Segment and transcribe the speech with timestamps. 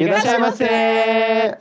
[0.00, 1.58] いらっしゃいませ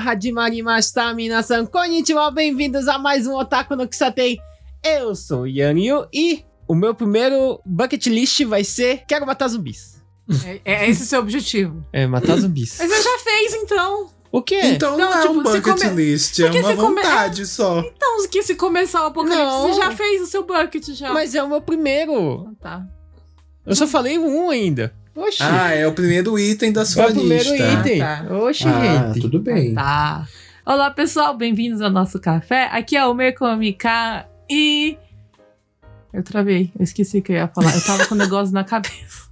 [0.00, 4.38] 始まりました皆さんこんにちは bem-vindos a mais um Otaku no Kisaten.
[4.82, 9.95] Eu sou Yanyu e o meu primeiro bucket list vai ser Quero Matar Zumbis.
[10.44, 11.84] É, é esse o seu objetivo.
[11.92, 12.76] É, matar zumbis.
[12.80, 14.10] Mas você já fez, então.
[14.32, 14.60] O quê?
[14.64, 17.46] Então não, Não, é tipo, um bucket come- list, é Porque uma você come- vontade
[17.46, 17.78] só.
[17.80, 19.68] Então, que se começar o apocalipse, Não.
[19.68, 21.12] você já fez o seu bucket já.
[21.12, 22.48] Mas é o meu primeiro.
[22.48, 22.86] Ah, Tá.
[23.64, 24.92] Eu só falei um ainda.
[25.14, 25.42] Oxi.
[25.42, 27.72] Ah, é o primeiro item da é sua o primeiro lista.
[27.80, 27.98] item.
[28.00, 28.26] tá.
[28.30, 29.20] Oxi, Ah, gente.
[29.20, 29.74] tudo bem.
[29.74, 30.26] Tá.
[30.66, 32.64] Olá, pessoal, bem-vindos ao nosso café.
[32.72, 34.98] Aqui é o Mekomika e.
[36.12, 37.74] Eu travei, eu esqueci o que eu ia falar.
[37.74, 39.25] Eu tava com o negócio na cabeça.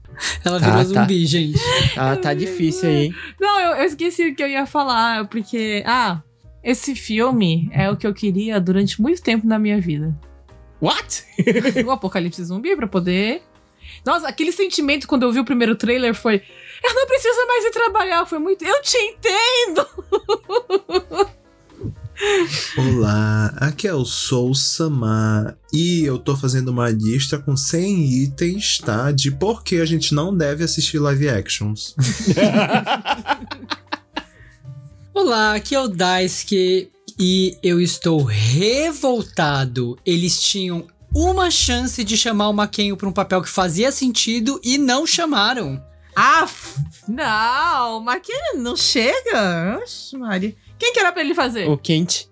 [0.45, 0.85] Ela virou Ah, tá.
[0.85, 1.59] zumbi, gente.
[1.97, 3.15] Ah, tá difícil aí, hein?
[3.41, 5.83] Não, eu, eu esqueci o que eu ia falar, porque.
[5.87, 6.23] Ah,
[6.63, 10.15] esse filme é o que eu queria durante muito tempo na minha vida.
[10.81, 11.25] What?
[11.85, 13.43] o apocalipse zumbi pra poder.
[14.05, 16.43] Nossa, aquele sentimento quando eu vi o primeiro trailer foi.
[16.83, 18.27] Eu não preciso mais ir trabalhar.
[18.27, 18.65] Foi muito.
[18.65, 19.87] Eu te entendo!
[22.77, 28.79] Olá, aqui é o Sou Samar e eu tô fazendo uma lista com 100 itens,
[28.79, 29.11] tá?
[29.11, 31.95] De por que a gente não deve assistir live actions.
[35.13, 39.99] Olá, aqui é o Daisuke e eu estou revoltado.
[40.07, 44.79] Eles tinham uma chance de chamar o Maquinho pra um papel que fazia sentido e
[44.79, 45.83] não chamaram.
[46.17, 46.49] Ah,
[47.09, 49.81] não, que não chega.
[49.83, 50.55] Oxe, Maria.
[50.85, 51.67] Quem que era pra ele fazer?
[51.67, 52.31] O quente.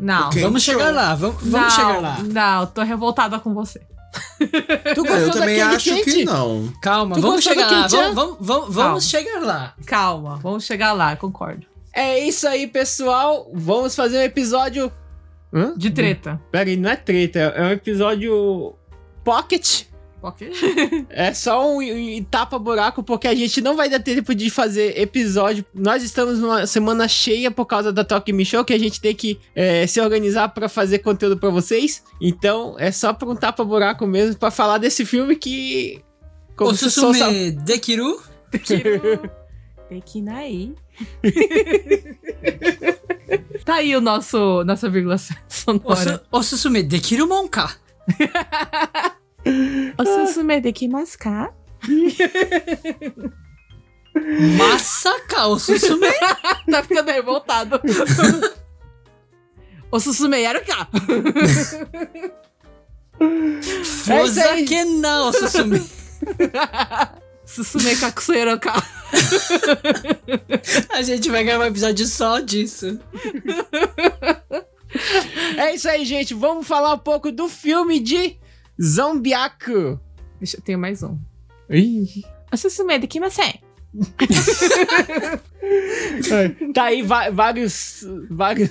[0.00, 0.30] Não.
[0.30, 0.74] Quem vamos show?
[0.74, 2.18] chegar lá, vamos, vamos não, chegar lá.
[2.22, 3.80] Não, tô revoltada com você.
[4.94, 6.04] Tu É, eu também acho quente?
[6.12, 6.72] que não.
[6.80, 7.86] Calma, Tu vamos gostou chegar lá.
[7.88, 8.88] Vamos, vamos, vamos, Calma.
[8.88, 9.74] vamos chegar lá.
[9.84, 11.66] Calma, vamos chegar lá, concordo.
[11.92, 13.50] É isso aí, pessoal.
[13.52, 14.92] Vamos fazer um episódio.
[15.52, 15.74] Hã?
[15.76, 16.40] De treta.
[16.52, 18.74] Pera aí, não é treta, é um episódio
[19.24, 19.86] pocket.
[20.22, 20.50] Ok?
[21.10, 25.64] É só um, um tapa-buraco, porque a gente não vai dar tempo de fazer episódio.
[25.74, 29.14] Nós estamos numa semana cheia por causa da Talk Me Show, que a gente tem
[29.14, 32.02] que é, se organizar pra fazer conteúdo pra vocês.
[32.20, 36.02] Então, é só pra um tapa-buraco mesmo, pra falar desse filme que...
[36.58, 38.20] o se sou- Susume Dekiru.
[38.64, 39.30] Tiro.
[39.88, 40.74] Tekinai.
[43.64, 45.16] tá aí o nosso nossa vírgula
[45.66, 45.94] O,
[49.96, 50.04] sonora.
[50.04, 51.06] su, o Susume Dekiru Monka.
[51.06, 51.52] O susume dekimasu ka?
[54.58, 56.08] Masaka, o Susume.
[56.70, 57.80] tá ficando revoltado.
[59.90, 60.88] o susume era ka?
[63.20, 64.66] É isso aí.
[64.66, 65.88] Fozake não, o Susume.
[67.46, 68.82] susume kakusoero ka?
[70.90, 72.98] A gente vai gravar um episódio só disso.
[75.56, 76.34] É isso aí, gente.
[76.34, 78.36] Vamos falar um pouco do filme de
[78.80, 79.98] Zombiaku.
[80.38, 81.18] Deixa, eu tenho mais um.
[81.70, 82.24] Ih.
[82.54, 83.60] Susume dekimasen.
[86.72, 88.70] Tá aí vários, vários,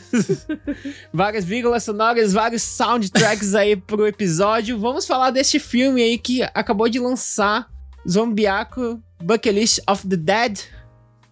[1.13, 4.79] várias vírgulas sonoras, vários soundtracks aí pro episódio.
[4.79, 7.69] Vamos falar deste filme aí que acabou de lançar,
[8.07, 10.59] Zombiaco, Bucket List of the Dead.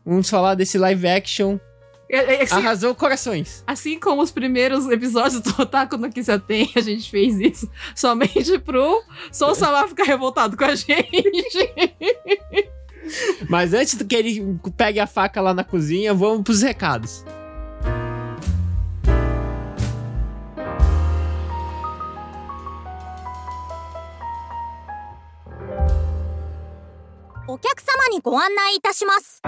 [0.06, 1.60] Vamos falar desse live action.
[2.13, 3.63] É- é assim, Arrasou corações.
[3.67, 7.71] assim como os primeiros episódios do Otaku no que já tem, a gente fez isso
[7.95, 11.73] somente pro Sou Samar ficar revoltado com a gente.
[13.49, 17.25] Mas antes do que ele pegue a faca lá na cozinha, vamos pros recados.
[27.47, 29.43] お客様にご案内いたします。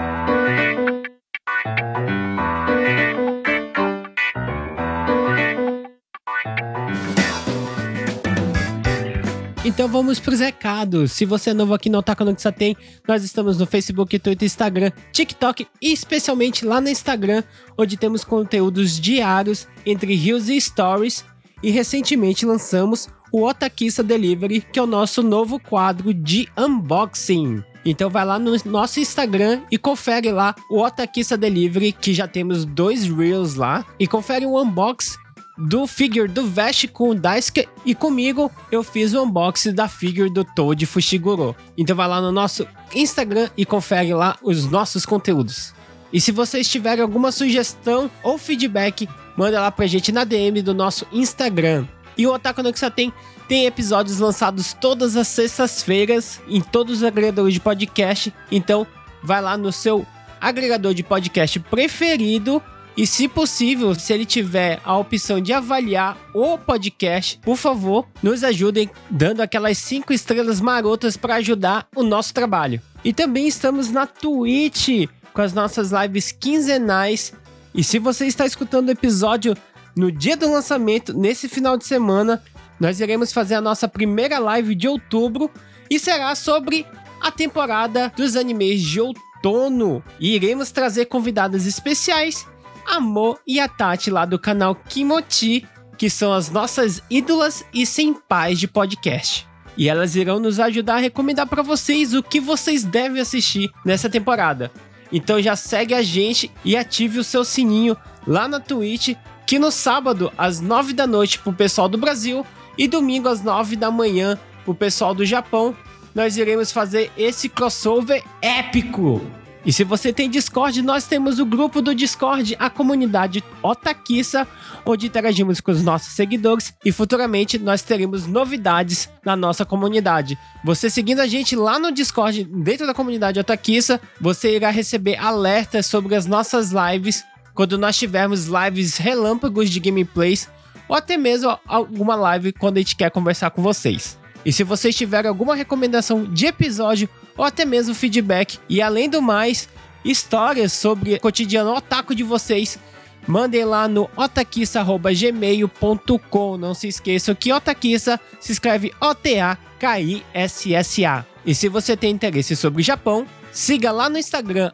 [9.78, 11.12] Então vamos pros recados.
[11.12, 12.76] Se você é novo aqui no Otaku no Tem,
[13.06, 17.44] nós estamos no Facebook, Twitter, Instagram, TikTok e especialmente lá no Instagram,
[17.78, 21.24] onde temos conteúdos diários entre Reels e Stories.
[21.62, 27.62] E recentemente lançamos o Otakissa Delivery, que é o nosso novo quadro de unboxing.
[27.84, 32.64] Então vai lá no nosso Instagram e confere lá o Otakissa Delivery, que já temos
[32.64, 33.86] dois Reels lá.
[33.96, 35.27] E confere o unboxing
[35.58, 40.30] do figure do Vest com o Daisuke e comigo eu fiz o unboxing da figure
[40.30, 41.56] do Toad Fushiguro.
[41.76, 45.74] Então vai lá no nosso Instagram e confere lá os nossos conteúdos.
[46.12, 50.72] E se vocês tiverem alguma sugestão ou feedback, manda lá pra gente na DM do
[50.72, 51.86] nosso Instagram.
[52.16, 53.12] E o Otaku no tem,
[53.46, 58.32] tem episódios lançados todas as sextas-feiras em todos os agregadores de podcast.
[58.50, 58.86] Então
[59.22, 60.06] vai lá no seu
[60.40, 62.62] agregador de podcast preferido.
[62.98, 68.42] E se possível, se ele tiver a opção de avaliar o podcast, por favor, nos
[68.42, 72.82] ajudem dando aquelas cinco estrelas marotas para ajudar o nosso trabalho.
[73.04, 77.32] E também estamos na Twitch com as nossas lives quinzenais.
[77.72, 79.56] E se você está escutando o episódio
[79.96, 82.42] no dia do lançamento, nesse final de semana,
[82.80, 85.48] nós iremos fazer a nossa primeira live de outubro
[85.88, 86.84] e será sobre
[87.20, 90.02] a temporada dos animes de outono.
[90.18, 92.44] E iremos trazer convidadas especiais,
[92.88, 95.66] Amor e a Tati lá do canal Kimochi,
[95.98, 99.46] que são as nossas ídolas e senpais de podcast.
[99.76, 104.08] E elas irão nos ajudar a recomendar para vocês o que vocês devem assistir nessa
[104.08, 104.72] temporada.
[105.12, 107.96] Então já segue a gente e ative o seu sininho
[108.26, 109.14] lá na Twitch,
[109.46, 112.44] que no sábado às 9 da noite pro pessoal do Brasil
[112.76, 115.76] e domingo às 9 da manhã pro pessoal do Japão,
[116.14, 119.20] nós iremos fazer esse crossover épico.
[119.68, 124.48] E se você tem Discord, nós temos o grupo do Discord, a comunidade Otakissa,
[124.82, 130.38] onde interagimos com os nossos seguidores e futuramente nós teremos novidades na nossa comunidade.
[130.64, 135.84] Você seguindo a gente lá no Discord, dentro da comunidade Otakissa, você irá receber alertas
[135.84, 137.22] sobre as nossas lives
[137.54, 140.48] quando nós tivermos lives relâmpagos de gameplays
[140.88, 144.18] ou até mesmo alguma live quando a gente quer conversar com vocês.
[144.46, 147.06] E se vocês tiverem alguma recomendação de episódio
[147.38, 149.66] ou até mesmo feedback e além do mais,
[150.04, 152.78] histórias sobre o cotidiano otaku de vocês,
[153.26, 156.56] mandem lá no otakissa@gmail.com.
[156.56, 161.24] Não se esqueçam que otakissa se escreve O T A K I S S A.
[161.46, 164.72] E se você tem interesse sobre Japão, siga lá no Instagram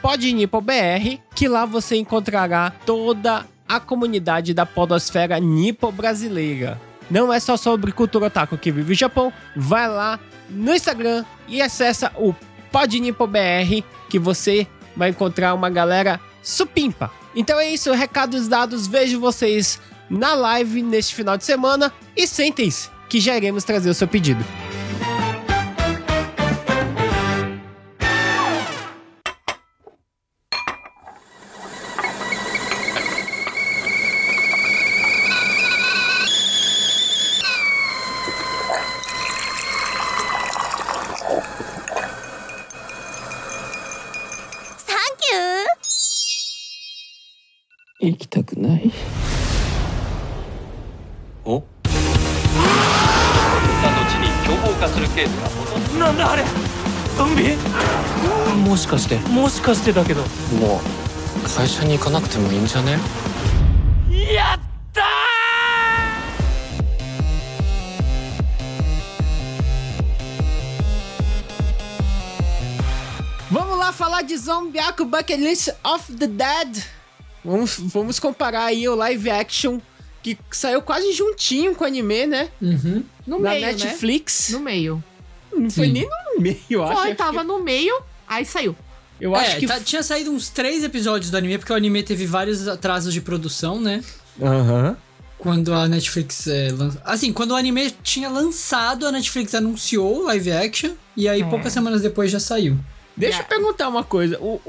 [0.00, 6.80] @podnipobr, que lá você encontrará toda a comunidade da podosfera nipo brasileira.
[7.10, 9.32] Não é só sobre cultura otaku que vive o Japão.
[9.54, 10.18] Vai lá
[10.48, 12.34] no Instagram e acessa o
[12.72, 14.66] PodNipoBR que você
[14.96, 17.10] vai encontrar uma galera supimpa.
[17.34, 18.86] Então é isso, recados dados.
[18.86, 23.94] Vejo vocês na live neste final de semana e sentem-se que já iremos trazer o
[23.94, 24.44] seu pedido.
[48.06, 48.92] 行きたくない？
[51.44, 51.62] お？
[53.82, 55.30] さに凶暴化するケース
[55.92, 56.44] がなんだあれ？
[57.16, 57.56] ゾンビ？
[58.68, 59.18] もしかして。
[59.28, 60.22] もしかしてだけど。
[60.22, 60.80] も
[61.44, 62.98] う会社に行かなくてもいいんじゃね？
[64.34, 64.60] やっ
[64.92, 65.04] たー
[73.52, 76.82] ！Vamos lá falar de Zombiaco Bucket List of the Dead.
[77.44, 79.78] Vamos, vamos comparar aí o live action
[80.22, 82.48] que saiu quase juntinho com o anime, né?
[82.60, 83.04] Uhum.
[83.26, 84.48] No Na meio, Netflix.
[84.50, 84.58] né?
[84.58, 85.04] No meio.
[85.54, 85.92] Não foi Sim.
[85.92, 87.02] nem no meio, eu acho.
[87.02, 87.94] Foi, tava que- no meio,
[88.26, 88.74] aí saiu.
[89.20, 89.66] Eu acho é, que.
[89.66, 93.20] tá- tinha saído uns três episódios do anime, porque o anime teve vários atrasos de
[93.20, 94.02] produção, né?
[94.42, 94.96] Aham.
[95.38, 100.24] Quando a Netflix é, lan- Assim, quando o anime tinha lançado, a Netflix anunciou o
[100.24, 101.44] live action, e aí É.
[101.44, 102.78] poucas semanas depois já saiu.
[103.16, 104.38] Deixa eu perguntar uma coisa.
[104.40, 104.60] O,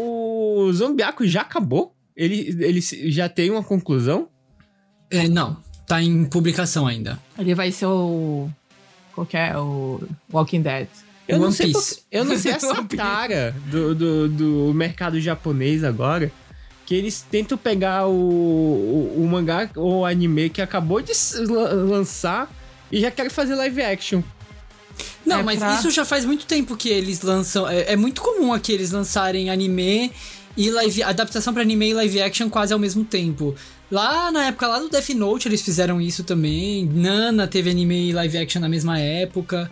[0.68, 1.95] o Zombiaco já acabou?
[2.16, 2.82] Ele, ele
[3.12, 4.28] já tem uma conclusão?
[5.10, 5.58] É, não,
[5.88, 7.20] tá em publicação ainda.
[7.38, 8.50] Ele vai ser o.
[9.14, 9.58] Qual que é?
[9.58, 10.88] O Walking Dead.
[11.28, 11.96] Eu não sei Piece.
[11.96, 16.32] por- eu não sei essa cara do, do, do mercado japonês agora.
[16.86, 21.14] Que eles tentam pegar o, o, o mangá ou o anime que acabou de
[21.88, 22.48] lançar
[22.92, 24.22] e já querem fazer live action.
[25.26, 27.68] Não, É mas pra- isso já faz muito tempo que eles lançam.
[27.68, 30.12] É, é muito comum aqui eles lançarem anime
[30.58, 31.04] e live.
[31.04, 33.56] Adaptação pra anime e live action quase ao mesmo tempo.
[33.92, 36.86] Lá na época lá do Death Note eles fizeram isso também.
[36.86, 39.70] Nana teve anime e live action na mesma época.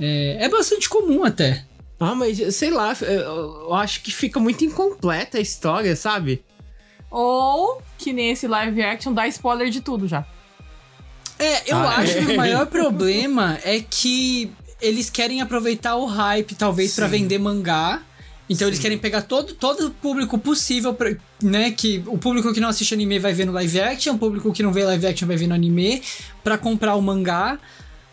[0.00, 1.64] É, é bastante comum até.
[2.00, 6.42] Ah, mas sei lá, eu, acho que fica muito incompleta a história, sabe?
[7.10, 10.26] Ou, que nem esse live action, dá spoiler de tudo já.
[11.38, 12.24] É, eu Ah, acho é.
[12.24, 14.50] que o maior problema é que
[14.80, 17.12] eles querem aproveitar o hype, talvez, pra Sim.
[17.18, 18.02] vender mangá.
[18.48, 21.70] Então eles querem pegar todo, todo o público possível, pra, né?
[21.70, 24.62] Que o público que não assiste anime vai ver no live action, o público que
[24.62, 26.02] não vê live action vai ver no anime,
[26.42, 27.58] pra comprar o mangá.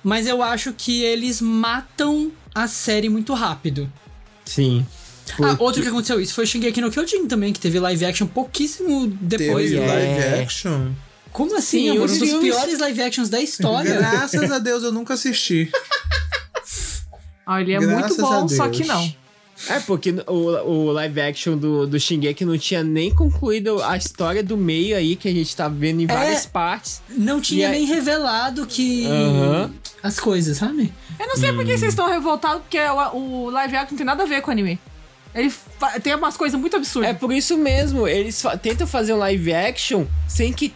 [0.04, 3.92] Mas eu acho que eles matam a série muito rápido.
[4.46, 4.86] Sim.
[5.42, 8.28] Ah, outro que aconteceu isso foi o Shingeki no Kyojin também, que teve live action
[8.28, 9.70] pouquíssimo depois.
[9.70, 9.88] Teve é.
[9.88, 10.92] live action?
[11.32, 13.96] Como assim, Sim, os Um dos filmes- piores live actions da história.
[13.96, 15.70] Graças a Deus eu nunca assisti.
[17.46, 19.21] Ah, ele é Graças muito bom, só que não.
[19.70, 24.44] É, porque o, o live action do, do Shingeki não tinha nem concluído a história
[24.44, 27.02] do meio aí, que a gente tá vendo em várias partes.
[27.10, 29.06] Não tinha E nem revelado que.
[29.06, 29.72] Aham.
[30.04, 30.92] As coisas, sabe?
[31.20, 34.06] Eu não sei por que vocês estão revoltados, porque o, o live action não tem
[34.06, 34.80] nada a ver com o anime.
[35.34, 35.54] Ele
[36.02, 37.12] tem umas coisas muito absurdas.
[37.12, 40.74] É por isso mesmo, eles fa- tentam fazer um live action sem que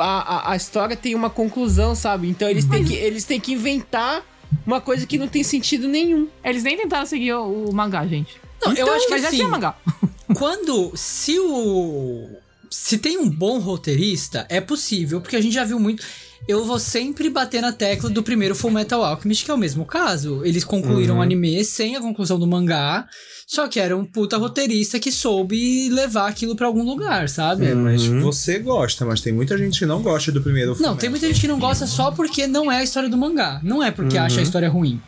[0.00, 2.28] a, a, a história tenha uma conclusão, sabe?
[2.28, 4.22] Então eles têm, que, eles têm que inventar
[4.66, 6.28] uma coisa que não tem sentido nenhum.
[6.44, 8.36] Eles nem tentaram seguir o, o mangá, gente.
[8.62, 9.76] Não, eu acho que Mas já assim, tinha mangá.
[10.34, 10.92] quando.
[10.94, 12.28] Se o.
[12.70, 16.04] Se tem um bom roteirista, é possível, porque a gente já viu muito.
[16.46, 19.84] Eu vou sempre bater na tecla do primeiro Full Metal Alchemist, que é o mesmo
[19.84, 20.42] caso.
[20.44, 21.20] Eles concluíram Uhum.
[21.20, 23.06] o anime sem a conclusão do mangá,
[23.46, 27.66] só que era um puta roteirista que soube levar aquilo pra algum lugar, sabe?
[27.66, 28.20] É, mas Uhum.
[28.20, 30.96] você gosta, mas tem muita gente que não gosta do primeiro Não, Fullmetal.
[30.96, 33.60] tem muita gente que não gosta só porque não é a história do mangá.
[33.62, 35.00] Não é porque acha a história ruim.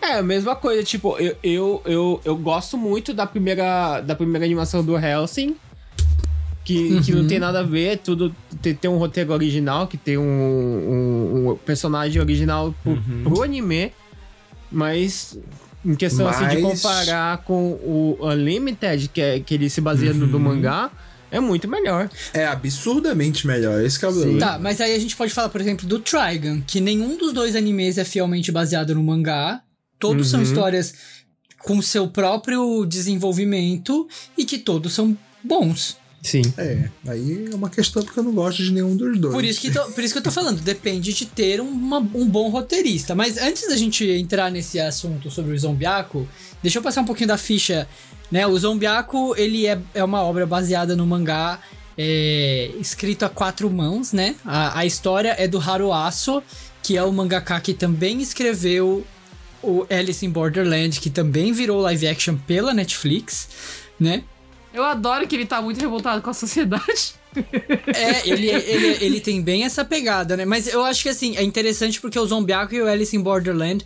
[0.00, 4.44] É, a mesma coisa, tipo, eu, eu, eu, eu gosto muito da primeira, da primeira
[4.44, 5.56] animação do Helsing.
[6.68, 10.18] Que, que não tem nada a ver, tudo tem, tem um roteiro original, que tem
[10.18, 13.90] um, um, um personagem original pro, pro anime,
[14.70, 15.38] mas
[15.84, 20.12] em questão assim, de Mas- comparar com o Unlimited, que, é, que ele se baseia
[20.12, 20.90] no do mangá,
[21.30, 22.10] é muito melhor.
[22.34, 23.82] É absurdamente melhor.
[23.82, 24.38] Esse que é.
[24.38, 27.54] Tá, mas aí a gente pode falar, por exemplo, do Trigun, que nenhum dos dois
[27.56, 29.62] animes é fielmente baseado no mangá.
[29.98, 30.44] Todos são Uhum.
[30.46, 30.94] histórias
[31.60, 34.06] com seu próprio desenvolvimento
[34.36, 35.96] e que todos são bons.
[36.22, 36.42] Sim.
[36.58, 39.32] É, aí é uma questão porque eu não gosto de nenhum dos dois.
[39.34, 42.26] Por isso que, tô- por isso que eu tô falando, depende de ter uma- um
[42.28, 43.14] bom roteirista.
[43.14, 46.26] Mas antes da gente entrar nesse assunto sobre o Zombiaco,
[46.62, 47.88] deixa eu passar um pouquinho da ficha.
[48.30, 48.46] Né?
[48.46, 51.60] O Zombiaco, ele é, é uma obra baseada no mangá
[51.96, 54.36] é, escrito a quatro mãos, né?
[54.44, 56.42] A, a história é do Haru Aso,
[56.82, 59.04] que é o mangaka que também escreveu
[59.62, 63.48] o Alice in Borderland, que também virou live action pela Netflix,
[63.98, 64.22] né?
[64.78, 67.14] Eu adoro que ele tá muito revoltado com a sociedade.
[67.94, 70.44] É, ele, ele, ele tem bem essa pegada, né?
[70.44, 73.84] Mas eu acho que assim, é interessante porque o Zombiaco e o Alice in Borderland,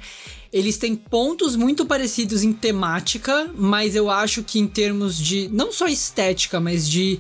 [0.53, 5.73] eles têm pontos muito parecidos em temática, mas eu acho que em termos de, não
[5.73, 7.19] só estética, mas de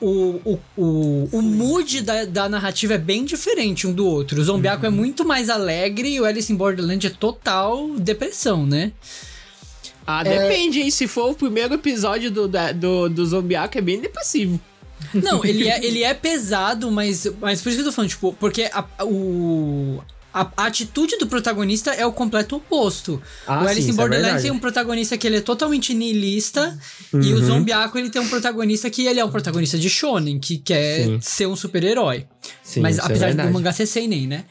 [0.00, 4.40] o, o, o, o mood da, da narrativa é bem diferente um do outro.
[4.40, 8.92] O Zombiaco é muito mais alegre e o Alice in Borderland é total depressão, né?
[10.10, 10.90] Ah, depende, hein?
[10.90, 14.58] Se for o primeiro episódio do, da- do, do Zombiaco, é bem depressivo.
[15.12, 18.32] Não, ele é, ele é pesado, mas, mas por isso que eu tô falando, tipo,
[18.40, 23.22] porque a, o, a, a atitude do protagonista é o completo oposto.
[23.46, 24.42] Ah, o Alice sim, in é Borderlands verdade.
[24.44, 26.76] tem um protagonista que ele é totalmente niilista,
[27.12, 27.46] e o Uhum.
[27.46, 31.18] Zombiaco ele tem um protagonista que ele é um protagonista de shonen, que quer Sim.
[31.20, 32.26] ser um super-herói.
[32.62, 33.48] Sim, Mas é apesar verdade.
[33.50, 34.44] do mangá ser seinen, né?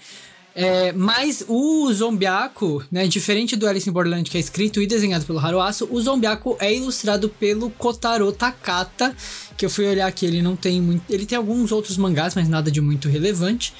[0.59, 5.23] É, mas o Zombiaco, né, diferente do Alice in Borderland, que é escrito e desenhado
[5.23, 9.15] pelo Haruasu, o Zombiaco é ilustrado pelo Kotaro Takata,
[9.55, 11.03] que eu fui olhar aqui, ele não tem muito...
[11.13, 13.71] Ele tem alguns outros mangás, mas nada de muito relevante.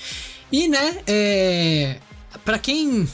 [0.51, 1.97] E, né, é...
[2.45, 3.07] Pra quem,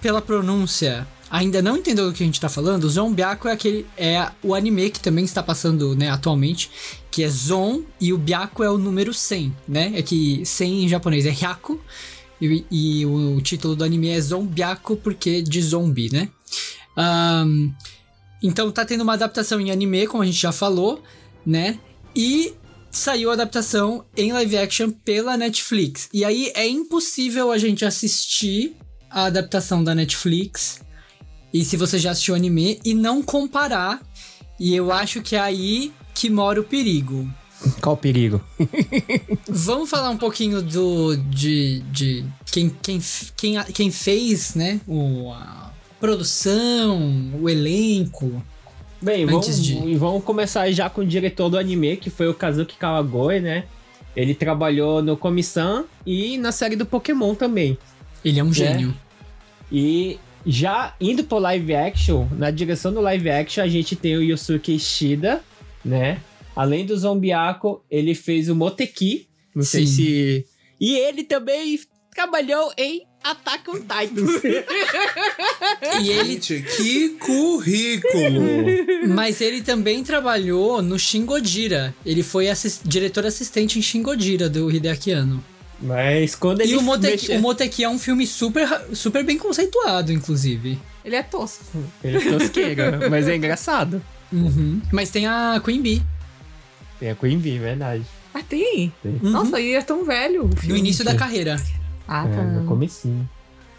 [0.00, 3.86] pela pronúncia, ainda não entendeu do que a gente tá falando, o Zombiaco é aquele...
[3.96, 6.70] É o anime que também está passando, né, atualmente,
[7.10, 9.92] que é Zon, e o Byaku é o número 100, né?
[9.96, 11.80] É que 100 em japonês é Hyaku,
[12.40, 16.28] e, e o título do anime é Zombiaco porque de zombie, né?
[16.96, 17.70] Ahn,
[18.42, 21.02] então tá tendo uma adaptação em anime, como a gente já falou,
[21.44, 21.78] né?
[22.14, 22.54] E
[22.90, 26.08] saiu a adaptação em live action pela Netflix.
[26.12, 28.76] E aí é impossível a gente assistir
[29.10, 30.80] a adaptação da Netflix.
[31.52, 34.02] E se você já assistiu o anime e não comparar.
[34.60, 37.28] E eu acho que é aí que mora o perigo.
[37.80, 38.40] Qual o perigo?
[39.48, 43.00] Vamos falar um pouquinho do de, de quem, quem,
[43.36, 48.42] quem, quem fez, né, o, a produção, o elenco.
[49.00, 52.34] Bem, vamos, de- e vamos começar já com o diretor do anime, que foi o
[52.34, 53.64] Kazuki Kawagoe, né?
[54.16, 57.78] Ele trabalhou no Komi-san e na série do Pokémon também.
[58.24, 58.94] Ele é um gênio.
[59.70, 64.22] E já indo pro live action, na direção do live action, a gente tem o
[64.22, 65.40] Yosuke Ishida,
[65.84, 66.18] né?
[66.58, 69.28] Além do Zombiaco, ele fez o Moteki.
[69.54, 70.44] Não sei se.
[70.80, 71.78] E ele também
[72.12, 74.26] trabalhou em Attack on Titan.
[76.02, 78.42] E ele, Gente, que currículo!
[79.14, 81.94] mas ele também trabalhou no Shin Gojira.
[82.04, 85.44] Ele foi assis- diretor assistente em Shin Gojira do Hideaki Anno.
[85.80, 89.38] Mas quando ele E o Moteki, mexe- o Moteki é um filme super, super bem
[89.38, 90.76] conceituado, inclusive.
[91.04, 91.64] Ele é tosco.
[92.02, 94.02] Ele é tosqueira, mas é engraçado.
[94.32, 94.82] Uhum.
[94.92, 96.02] Mas tem a Queen Bee.
[96.98, 98.04] Tem a Queen Bee, verdade.
[98.34, 98.92] Ah, tem?
[99.02, 99.12] Tem.
[99.22, 99.30] Uhum.
[99.30, 100.44] Nossa, ele é tão velho.
[100.44, 100.78] o No filme.
[100.78, 101.60] início da carreira.
[102.06, 102.42] Ah, É, tá.
[102.42, 103.28] no comecinho.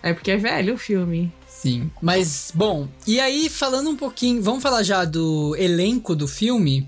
[0.02, 1.32] É porque é velho o filme.
[1.48, 1.92] Sim.
[2.02, 4.42] Mas, bom, e aí, falando um pouquinho.
[4.42, 6.88] Vamos falar já do elenco do filme?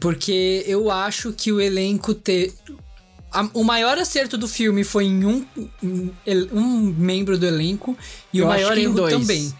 [0.00, 2.52] Porque eu acho que o elenco ter.
[3.52, 5.44] o maior acerto do filme foi em um,
[5.82, 6.10] um,
[6.52, 7.96] um membro do elenco
[8.32, 9.12] e Eu o maior erro dois.
[9.14, 9.52] também.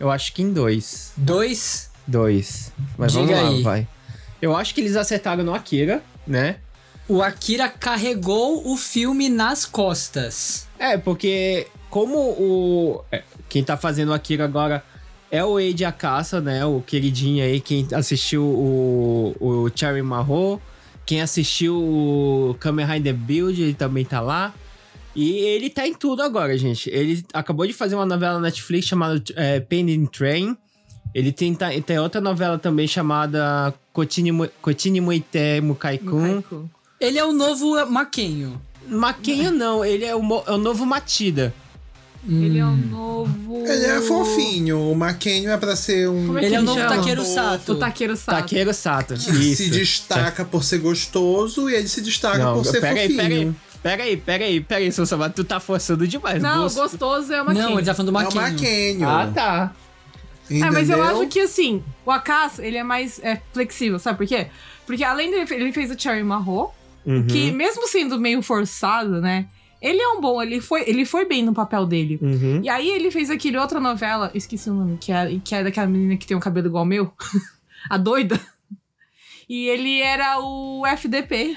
[0.00, 1.12] Eu acho que em dois.
[1.16, 1.90] Dois.
[2.06, 2.72] Dois.
[2.98, 3.62] Mas Diga vamos lá, aí.
[3.62, 3.88] vai.
[4.42, 6.56] Eu acho que eles acertaram no Akira, né?
[7.08, 10.66] O Akira carregou o filme nas costas.
[10.78, 13.04] É, porque como o.
[13.12, 14.84] é, Quem tá fazendo o Akira agora
[15.30, 16.64] é o Eiji Akasa, né?
[16.66, 20.60] O queridinho aí, quem assistiu o, o Cherry Marro,
[21.06, 24.52] quem assistiu o Kamen Rider Build, ele também tá lá.
[25.14, 26.88] E ele tá em tudo agora, gente.
[26.90, 30.56] Ele acabou de fazer uma novela na Netflix chamada é, Pending Train.
[31.14, 34.32] Ele tem, tá- tem outra novela também chamada Kotini
[35.00, 36.42] Muite Mukai-kun.
[37.00, 38.60] Ele é o novo Maquenho.
[38.88, 41.52] Maquinho não, ele é o, é o novo Matida.
[42.26, 42.86] Ele é um Hum.
[42.88, 43.56] novo.
[43.66, 44.90] Ele é fofinho.
[44.90, 46.38] O Maquenho é pra ser um.
[46.38, 46.96] É Ele é o novo chama?
[46.96, 47.72] Takeru Sato.
[47.72, 48.36] O Takeru Sato.
[48.42, 49.14] Takeru Sato.
[49.14, 49.64] que Isso.
[49.64, 53.16] se destaca por ser gostoso e ele se destaca Não, por ser pera aí, fofinho.
[53.18, 53.54] pera aí.
[53.82, 56.40] Pera aí, pera aí, pera aí, seu Sabato, tu tá forçando demais.
[56.40, 56.80] Não, gosto.
[56.80, 58.42] gostoso é uma Não, ele tá falando do É o Maquenho.
[58.52, 59.08] Maquenho.
[59.08, 59.72] Ah, tá.
[60.56, 61.20] É, mas eu entendeu?
[61.22, 64.48] acho que assim, o Akasu, ele é mais é, flexível, sabe por quê?
[64.86, 66.70] Porque além dele, ele fez o Cherry Marro,
[67.04, 67.26] Uhum.
[67.26, 69.46] que mesmo sendo meio forçado, né?
[69.80, 72.16] Ele é um bom, ele foi, ele foi bem no papel dele.
[72.22, 72.60] Uhum.
[72.62, 75.88] E aí ele fez aquele outra novela, esqueci o nome, que é, que é daquela
[75.88, 77.12] menina que tem um cabelo igual ao meu,
[77.90, 78.38] a doida.
[79.48, 81.56] E ele era o FDP.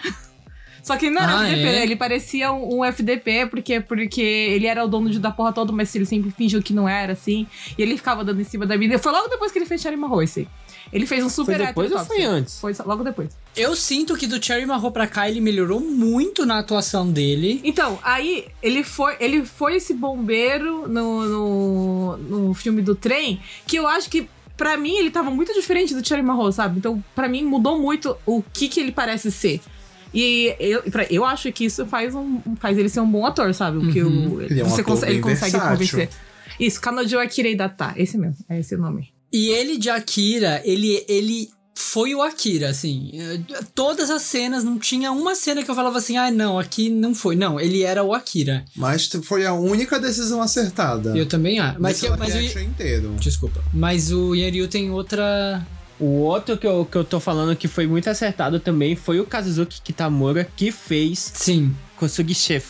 [0.85, 1.71] Só que ele não era Ah, FDP, é?
[1.71, 1.81] né?
[1.83, 5.71] Ele parecia um, um FDP, porque, porque ele era o dono de- da porra toda,
[5.71, 7.47] mas ele sempre fingiu que não era, assim.
[7.75, 8.99] E ele ficava dando em cima da menina.
[8.99, 10.47] Foi logo depois que ele fez Cherry Marro, esse.
[10.93, 12.59] Ele fez um Foi super depois hétero ou foi antes?
[12.59, 13.29] Foi só- logo depois.
[13.57, 17.59] Eu sinto que do Cherry Marro pra cá ele melhorou muito na atuação dele.
[17.63, 23.75] Então, aí ele foi, ele foi esse bombeiro no, no, no filme do trem, que
[23.77, 26.77] eu acho que, pra mim, ele tava muito diferente do Cherry Marro, sabe?
[26.77, 29.59] Então, pra mim, mudou muito o que, que ele parece ser.
[30.15, 33.53] E eu, pra- eu acho que isso faz, um, faz ele ser um bom ator,
[33.53, 33.77] sabe?
[33.77, 34.35] O que Uhum.
[34.35, 35.69] o, Ele é um você ator consegue, ele consegue versátil.
[35.71, 36.09] convencer.
[36.59, 39.09] Isso, Kanojo Akira Data, esse mesmo, é esse o nome.
[39.33, 43.11] E ele de Akira, ele, ele foi o Akira, assim.
[43.73, 47.13] Todas as cenas, não tinha uma cena que eu falava assim, ah, não, aqui não
[47.13, 47.35] foi.
[47.35, 48.63] Não, ele era o Akira.
[48.73, 51.17] Mas foi a única decisão acertada.
[51.17, 51.81] Eu também acho.
[51.81, 52.59] Mas, que- mas o.
[52.61, 53.13] inteiro.
[53.19, 53.61] Desculpa.
[53.73, 55.61] Mas o Yanryu tem outra.
[55.99, 59.25] O outro que eu, que eu tô falando que foi muito acertado também foi o
[59.25, 61.73] Kazuki Kitamura, que fez Sim.
[61.95, 62.67] Kosugi Chef.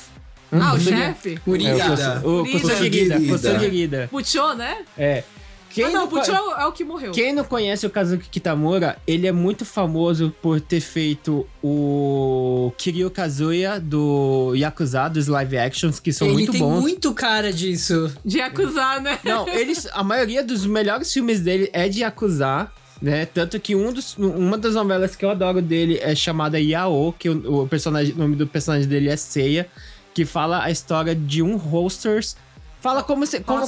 [0.52, 1.40] Ah, o Kosugi- chefe?
[1.46, 1.70] Urida.
[1.70, 2.60] É, o o Urida.
[2.60, 3.16] Kosugi Rida.
[3.16, 3.32] Urida.
[3.32, 4.08] Kosugi Rida.
[4.12, 4.78] Puchô, né?
[4.98, 5.24] É.
[5.72, 7.12] Quem ah, não, não Puchô co- é o que morreu.
[7.12, 13.10] Quem não conhece o Kazuki Kitamura, ele é muito famoso por ter feito o Kiryu
[13.12, 16.80] Kazuya do Yakuza, dos live actions, que são ele muito tem bons.
[16.80, 18.10] muito cara disso.
[18.24, 19.20] De acusar, né?
[19.26, 23.26] Não, eles, a maioria dos melhores filmes dele é de Yakuza, né?
[23.26, 27.30] Tanto que um dos, uma das novelas que eu adoro dele é chamada Yao, que
[27.30, 29.68] o, o personagem, o nome do personagem dele é Seiya,
[30.14, 32.36] que fala a história de um hosters.
[32.82, 33.68] Fala como se, como,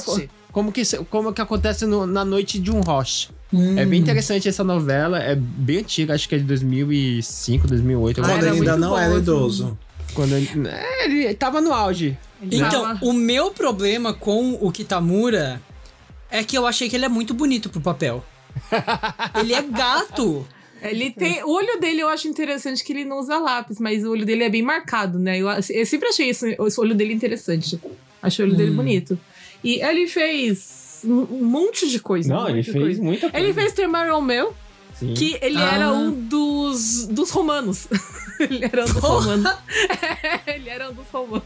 [0.52, 3.30] como que como que acontece no- na noite de um host.
[3.52, 3.78] Hum.
[3.78, 8.20] É bem interessante essa novela, é bem antiga, acho que é de 2005, 2008.
[8.20, 9.18] Ah, Quando era ainda muito não bom, era assim.
[9.18, 9.78] idoso.
[10.14, 12.16] Quando ele, é, ele tava no auge.
[12.42, 15.60] Então, Tava- o meu problema com o Kitamura
[16.30, 18.24] é que eu achei que ele é muito bonito pro papel.
[19.40, 20.46] ele é gato.
[20.80, 21.42] Ele tem.
[21.42, 24.44] O olho dele eu acho interessante que ele não usa lápis, mas o olho dele
[24.44, 25.38] é bem marcado, né?
[25.38, 27.80] Eu, eu sempre achei esse, esse olho dele interessante.
[28.22, 29.18] Achei o olho dele bonito.
[29.62, 32.32] E ele fez um monte de coisa.
[32.32, 33.02] Não, um ele fez coisa.
[33.02, 33.44] muita coisa.
[33.44, 34.54] Ele fez Termarão Meu,
[34.94, 35.14] Sim.
[35.14, 35.74] que ele Ah.
[35.74, 37.88] era um dos, dos romanos.
[38.38, 39.52] ele era um dos romanos.
[40.46, 41.42] ele era um dos romanos.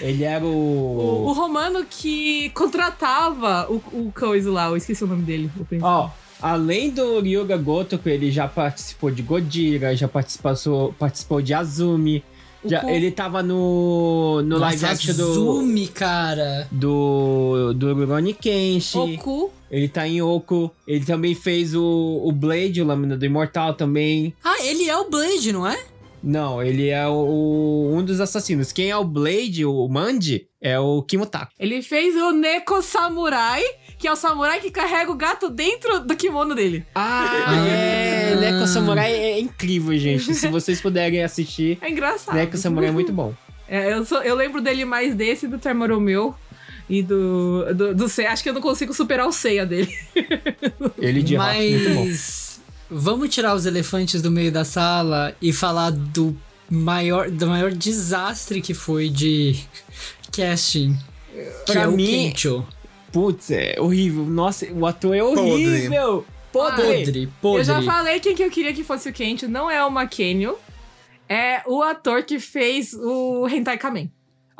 [0.00, 1.32] Ele era O, o o.
[1.32, 5.50] romano que contratava o, o coisa lá, eu esqueci o nome dele.
[5.82, 12.22] Ó, além do Ryuga Gotoku, ele já participou de Godira, já participou, participou de Azumi.
[12.64, 16.66] Já, ele tava no, no live Nossa, action do, Zumi, cara.
[16.72, 18.98] do, do Rurouni Kenshi.
[18.98, 19.50] Oku.
[19.70, 20.68] Ele tá em Oku.
[20.86, 24.34] Ele também fez o, o Blade, o Lâmina do Imortal também.
[24.44, 25.78] Ah, ele é o Blade, não é?
[26.22, 28.72] Não, ele é o, um dos assassinos.
[28.72, 31.50] Quem é o Blade, o Manji, é o Kimutaka.
[31.58, 33.62] Ele fez o Neko Samurai,
[33.98, 36.84] que é o samurai que carrega o gato dentro do kimono dele.
[36.94, 38.34] Ah, é!
[38.36, 40.34] Neko Samurai é incrível, gente.
[40.34, 42.34] Se vocês puderem assistir, É engraçado.
[42.34, 43.32] Neko Samurai é muito bom.
[43.70, 46.34] É, eu, sou- eu lembro dele mais desse, do Termoromeu
[46.88, 48.30] e do, do, do Seiya.
[48.32, 49.94] Acho que eu não consigo superar o Seiya dele.
[50.96, 52.08] Ele de rock, muito bom.
[52.90, 56.36] Vamos tirar os elefantes do meio da sala e falar do
[56.70, 59.56] maior, do maior desastre que foi de
[60.32, 60.96] casting.
[61.66, 62.66] Que Pra é o mim- Kencho.
[63.12, 64.24] Putz, é horrível.
[64.24, 66.26] Nossa, o ator é horrível.
[66.52, 66.82] Podre.
[67.04, 67.60] Podre, podre.
[67.60, 70.48] Eu já falei quem que eu queria que fosse o Kent, não é o McKenny.
[71.28, 74.10] É o ator que fez o Hentai Kamen.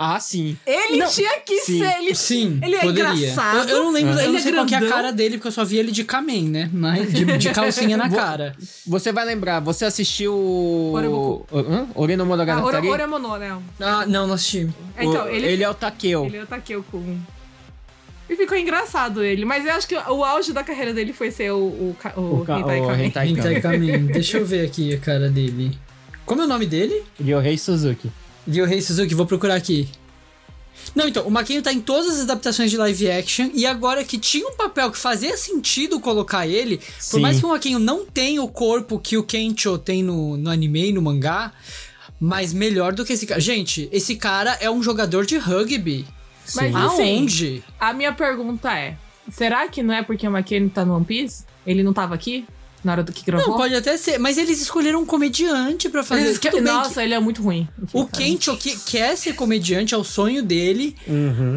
[0.00, 0.56] Ah, sim.
[0.64, 1.80] Ele Não, tinha que sim.
[1.80, 1.98] ser.
[1.98, 3.12] Ele, Sim, ele é poderia.
[3.12, 3.68] engraçado.
[3.68, 5.38] Eu, eu não lembro, eu ele não é sei qual que é a cara dele,
[5.38, 6.70] porque eu só vi ele de Kamen, né?
[6.72, 8.54] Mas de, de calcinha na cara.
[8.86, 10.32] Você vai lembrar, você assistiu.
[10.94, 11.48] Oreboku.
[11.52, 11.88] Hã?
[11.96, 12.64] Oreno Ah, Monogatari?
[12.86, 13.58] Ore- Oremono, né?
[13.80, 14.68] Ah, não, não assisti.
[14.96, 16.26] Então, O- ele, é o Takeo.
[16.26, 17.18] ele é o Takeo com.
[18.30, 21.50] E ficou engraçado ele, mas eu acho que o auge da carreira dele foi ser
[21.50, 22.52] o, o, o, O o.
[22.52, 23.32] Hentai Kamen.
[23.36, 24.06] Hentai Kamen.
[24.06, 25.76] Deixa eu ver aqui a cara dele.
[26.24, 27.02] Como é o nome dele?
[27.20, 28.08] Ryohei Suzuki.
[28.48, 29.88] Ryohei Suzuki, vou procurar aqui.
[30.94, 34.16] Não, então, o Maquinho tá em todas as adaptações de live action, e agora que
[34.18, 37.10] tinha um papel que fazia sentido colocar ele, Sim.
[37.10, 40.50] por mais que o Maquinho não tenha o corpo que o Kencho tem no, no
[40.50, 41.52] anime e no mangá,
[42.18, 43.40] mas melhor do que esse cara.
[43.40, 46.06] Gente, esse cara é um jogador de rugby.
[46.54, 47.64] Mas assim, Aonde?
[47.78, 48.96] a minha pergunta é:
[49.30, 51.44] será que não é porque o McKenny tá no One Piece?
[51.66, 52.46] Ele não tava aqui
[52.84, 53.48] na hora do que gravou?
[53.50, 56.22] Não, pode até ser, mas eles escolheram um comediante pra fazer.
[56.26, 57.68] Eles que- bem que- Nossa, ele é muito ruim.
[57.92, 60.96] O Kencho que quer ser comediante, é o sonho dele,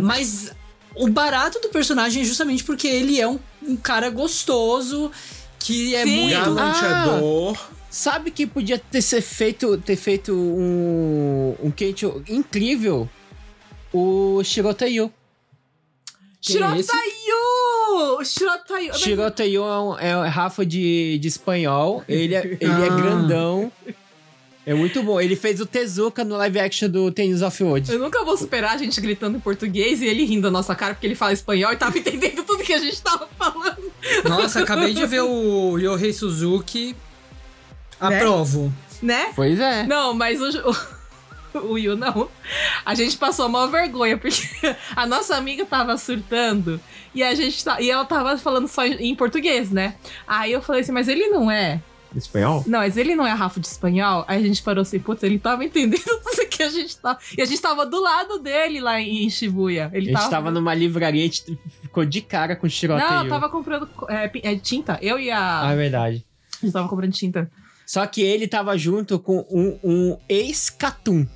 [0.02, 0.52] mas
[0.96, 5.12] o barato do personagem é justamente porque ele é um, um cara gostoso,
[5.60, 6.22] que é Sim.
[6.22, 6.36] muito.
[6.36, 7.58] Galanteador.
[7.90, 13.10] Sabe que podia ter, ser feito, ter feito um, um Keiichi incrível?
[13.94, 15.12] O Shirotayu.
[16.42, 16.56] Quem
[18.20, 18.26] é?
[18.26, 18.94] Shirotayu!
[18.94, 18.94] Shirotayu!
[18.94, 19.64] Shirotayu
[20.00, 22.04] é, um, é Rafa de, de espanhol.
[22.08, 22.96] Ele é, ele é Ah.
[22.96, 23.72] grandão.
[24.66, 25.20] É muito bom.
[25.20, 27.92] Ele fez o Tezuka no live action do Tennis of Wood.
[27.92, 30.94] Eu nunca vou superar a gente gritando em português e ele rindo da nossa cara
[30.94, 33.92] porque ele fala espanhol e tava entendendo tudo que a gente tava falando.
[34.24, 36.96] Nossa, acabei de ver o Yohei Suzuki.
[38.00, 38.18] Né?
[38.18, 38.72] Aprovo.
[39.02, 39.32] Né?
[39.36, 39.84] Pois é.
[39.88, 40.76] Não, mas o,
[41.54, 42.30] o, o Yu não.
[42.86, 44.46] A gente passou uma vergonha porque
[44.96, 46.80] a nossa amiga tava surtando
[47.14, 49.96] e a gente tá, e ela tava falando só em, português, né?
[50.28, 51.82] Aí eu falei assim, mas ele não é.
[52.16, 52.64] Espanhol?
[52.68, 54.26] Não, mas ele não é Rafa de espanhol.
[54.28, 57.20] Aí a gente parou assim, putz, ele tava entendendo tudo que a gente tava.
[57.38, 59.90] E a gente tava do lado dele lá em Shibuya.
[59.92, 60.30] A Ele gente tava.
[60.30, 63.10] tava numa livraria, a gente ficou de cara com o Shirotayu.
[63.10, 65.00] Não, eu tava comprando é, é, tinta.
[65.02, 65.68] Eu e a.
[65.68, 66.26] Ah, é verdade.
[66.62, 67.50] A gente tava comprando tinta.
[67.86, 71.28] Só que ele tava junto com um, um ex-Catum,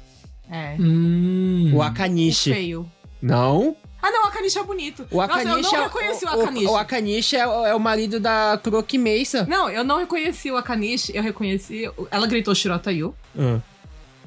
[0.49, 0.75] É.
[0.79, 1.71] Hum.
[1.73, 2.53] o O Akanishi.
[2.53, 2.91] feio.
[3.21, 3.75] Não?
[4.01, 5.07] Ah, não, o Akanishi é bonito.
[5.09, 6.65] O Akanishi Nossa, eu não é, reconheci o, o, Akanishi.
[6.67, 9.45] o Akanishi é, o- é o marido da Kuroki Meisa.
[9.49, 11.89] Não, eu não reconheci o Akanishi, eu reconheci.
[12.11, 13.59] Ela gritou Shirotayu Hum.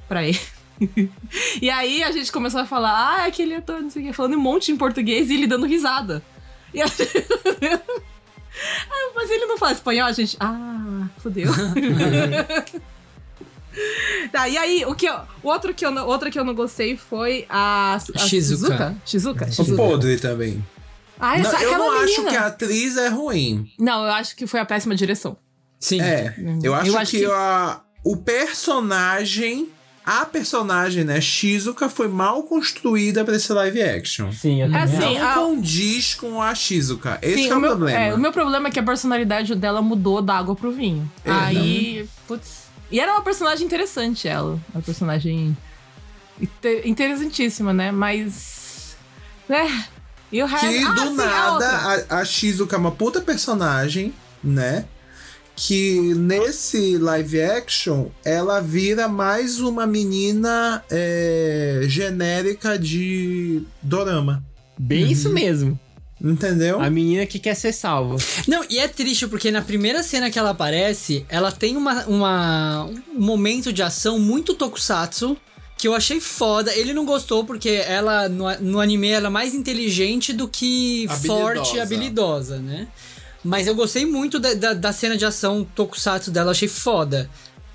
[0.09, 0.41] pra ele.
[1.63, 4.35] e aí a gente começou a falar, ah, aquele ator, não sei o que, falando
[4.37, 6.23] um monte em português e ele dando risada.
[6.75, 7.03] E a gente...
[8.91, 10.37] ah, mas ele não fala espanhol, a gente.
[10.41, 11.51] Ah, fodeu.
[14.33, 16.55] tá, e aí, o que eu, o outro que eu, não- outra que eu não
[16.55, 18.95] gostei foi a, a Shizuka.
[19.07, 19.47] Shizuka?
[19.47, 19.77] O Shizuka.
[19.77, 20.65] podre também.
[21.21, 22.31] Ah, Não, essa, eu aquela não acho menina.
[22.31, 23.69] que a atriz é ruim.
[23.79, 25.37] Não, eu acho que foi a péssima direção.
[25.81, 26.01] Sim.
[26.01, 29.69] É, eu acho, acho que, que- A, o personagem,
[30.05, 34.31] a personagem, né, Shizuka foi mal construída pra esse live action.
[34.33, 37.19] Sim, eu É assim, Não a- condiz com a Shizuka.
[37.21, 37.99] Esse Sim, é o, meu, problema.
[38.01, 41.11] é, o meu problema é que a personalidade dela mudou da água pro vinho.
[41.25, 42.68] É, Aí, putz.
[42.91, 44.59] E era uma personagem interessante, ela.
[44.73, 45.57] Uma personagem
[46.41, 47.93] inte- interessantíssima, né?
[47.93, 48.97] Mas.
[49.49, 49.87] Né?
[50.31, 50.69] E o resto.
[50.69, 54.85] Que ah, do sim, nada a, a Shizuka é uma puta personagem, né?
[55.57, 64.43] Que nesse live action ela vira mais uma menina é, genérica de dorama.
[64.79, 65.79] Bem isso mesmo.
[66.21, 66.81] Entendeu?
[66.81, 68.17] A menina que quer ser salva.
[68.47, 72.85] Não, e é triste porque na primeira cena que ela aparece, ela tem uma, uma-
[73.15, 75.37] um momento de ação muito tokusatsu.
[75.77, 76.75] Que eu achei foda.
[76.75, 81.77] Ele não gostou porque ela, no, no anime, ela é mais inteligente do que forte
[81.77, 82.89] e habilidosa, né?
[83.45, 87.31] Mas eu gostei muito da, da, da cena de ação tokusatsu dela, achei foda.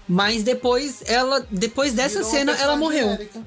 [0.06, 1.48] Mas depois, ela.
[1.50, 3.06] Depois dessa Virou cena, ela morreu.
[3.08, 3.40] genérica.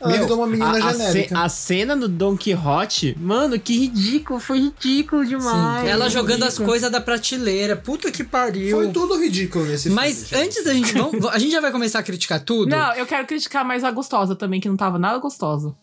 [0.00, 1.28] Ela Meu, uma menina a, a genérica.
[1.28, 4.38] ce- a cena do Don Quixote, mano, que ridículo.
[4.38, 5.82] Foi ridículo demais.
[5.82, 7.74] Sim, ela jogando as coisas da prateleira.
[7.76, 8.76] Puta que pariu.
[8.76, 10.44] Foi tudo ridículo nesse Mas filme.
[10.44, 10.92] antes da gente.
[10.94, 12.68] Vamos, a gente já vai começar a criticar tudo?
[12.70, 15.74] Não, eu quero criticar mais a gostosa também, que não tava nada gostosa.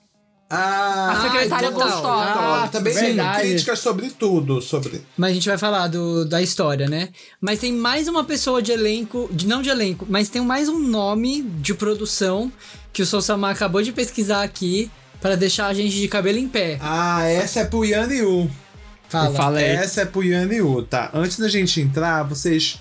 [0.50, 1.90] Ah, A secretária total.
[1.90, 2.40] gostosa.
[2.40, 3.42] Ah, também sim, verdade.
[3.42, 4.62] críticas sobre tudo.
[4.62, 5.02] Sobre...
[5.18, 7.10] Mas a gente vai falar do, da história, né?
[7.42, 10.80] Mas tem mais uma pessoa de elenco, de, não de elenco, mas tem mais um
[10.80, 12.52] nome de produção
[12.94, 16.78] que o Sousama acabou de pesquisar aqui pra deixar a gente de cabelo em pé.
[16.80, 18.50] Ah, essa é pro Yan Yu.
[19.10, 19.62] Fala.
[19.62, 21.10] Essa é pro Yan Yu, tá?
[21.14, 22.80] Antes da gente entrar, vocês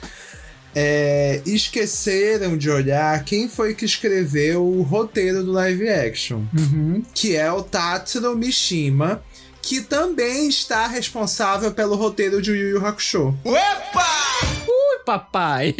[0.75, 7.03] é, esqueceram de olhar quem foi que escreveu o roteiro do live action, Uhum.
[7.15, 9.23] que é o Tatsuro Mishima,
[9.63, 13.35] que também está responsável pelo roteiro de Yu Yu Hakusho.
[13.45, 15.75] Ui, papai.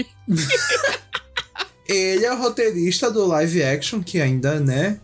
[1.87, 4.99] Ele é o roteirista do live action, que ainda, né,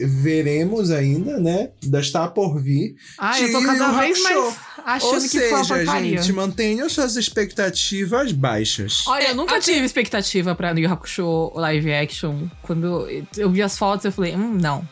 [0.00, 2.96] veremos ainda, né, ainda está por vir.
[3.16, 4.60] Ah, eu tô cada Yu Yu vez mais Hakusho.
[4.84, 6.18] Achando Ou que foi uma seja, porcaria.
[6.22, 9.04] gente, mantenham suas expectativas baixas.
[9.06, 12.46] Olha, É, eu nunca até- tive expectativa pra Yu Hakusho live action.
[12.62, 14.86] Quando eu vi as fotos, eu falei, hum, não.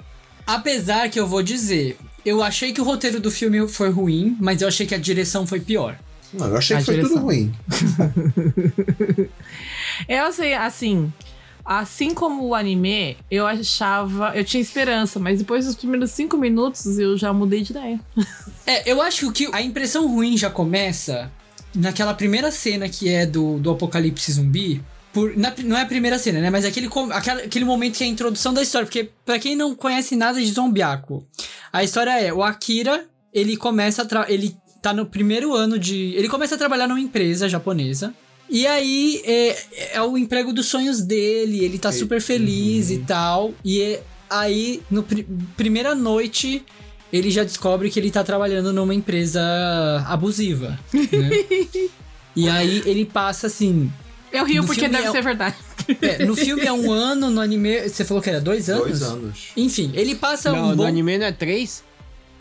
[0.46, 4.60] Apesar que eu vou dizer, eu achei que o roteiro do filme foi ruim, mas
[4.62, 5.96] eu achei que a direção foi pior.
[6.32, 7.16] Não, eu achei A que foi direção.
[7.18, 7.54] tudo ruim.
[10.08, 11.12] Eu sei, assim, assim
[12.14, 14.32] como o anime, eu achava.
[14.34, 18.00] Eu tinha esperança, mas depois dos primeiros cinco minutos eu já mudei de ideia.
[18.64, 21.32] É, eu acho que a impressão ruim já começa
[21.74, 24.80] naquela primeira cena que é do, do apocalipse zumbi.
[25.12, 26.48] Por, na- não é a primeira cena, né?
[26.48, 28.86] Mas aquele, aquela- aquele momento que é a introdução da história.
[28.86, 31.26] Porque, pra quem não conhece nada de zombiaco,
[31.72, 34.30] a história é: o Akira, ele começa a.
[34.32, 36.14] Ele tá no primeiro ano de.
[36.14, 38.14] Ele começa a trabalhar numa empresa japonesa.
[38.54, 39.56] E aí é,
[39.94, 43.54] é o emprego dos sonhos dele, ele tá super feliz e tal.
[43.64, 46.62] E é- aí, no pri- primeira noite,
[47.10, 49.40] ele já descobre que ele tá trabalhando numa empresa
[50.06, 50.78] abusiva.
[50.92, 51.30] Né?
[52.36, 53.90] e aí ele passa assim.
[54.30, 55.56] Eu rio No porque filme deve é- ser verdade.
[56.02, 57.88] é, no filme é um ano, no anime.
[57.88, 58.84] Você falou que era dois anos?
[59.00, 59.38] Dois anos.
[59.56, 60.86] Enfim, ele passa Não, um no bom.
[60.86, 61.82] anime não é três?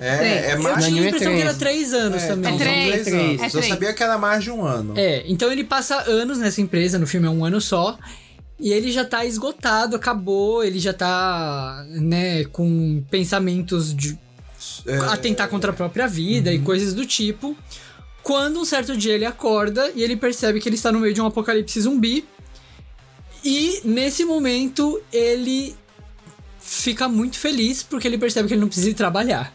[0.02, 1.94] É, é Eu mais No tinha a é impressão que era três.
[1.94, 2.48] anos É, também.
[2.54, 3.40] É são três, três é três.
[3.42, 3.56] anos.
[3.56, 4.94] É Eu sabia que era mais de um ano.
[4.98, 7.98] É, então ele passa anos nessa empresa, no filme é um ano só.
[8.60, 14.18] E ele já tá esgotado, acabou, ele já tá, né, com pensamentos de
[14.86, 17.56] É, atentar contra a própria vida e coisas do tipo.
[18.24, 21.20] Quando um certo dia ele acorda e ele percebe que ele está no meio de
[21.22, 22.24] um apocalipse zumbi.
[23.44, 25.76] E nesse momento ele
[26.60, 29.52] fica muito feliz porque ele percebe que ele não precisa ir trabalhar.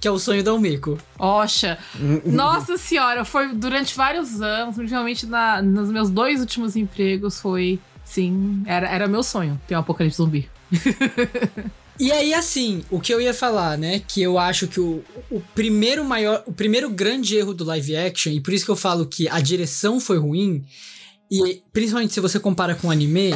[0.00, 0.98] Que é o sonho da Umeko.
[1.18, 1.78] Oxa,
[2.24, 7.80] nossa senhora, foi durante vários anos, principalmente na, nos meus dois últimos empregos, foi.
[8.04, 10.48] Sim, era, era meu sonho ter um apocalipse zumbi.
[12.00, 14.00] E aí, assim, o que eu ia falar, né?
[14.06, 16.44] Que eu acho que o, o primeiro maior.
[16.46, 19.40] O primeiro grande erro do live action, e por isso que eu falo que a
[19.40, 20.64] direção foi ruim,
[21.28, 23.34] e principalmente se você compara com o anime,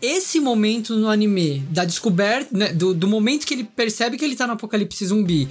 [0.00, 4.36] esse momento no anime, da descoberta, né, do, do momento que ele percebe que ele
[4.36, 5.48] tá no apocalipse zumbi,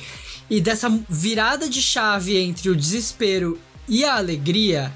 [0.50, 4.94] e dessa virada de chave entre o desespero e a alegria,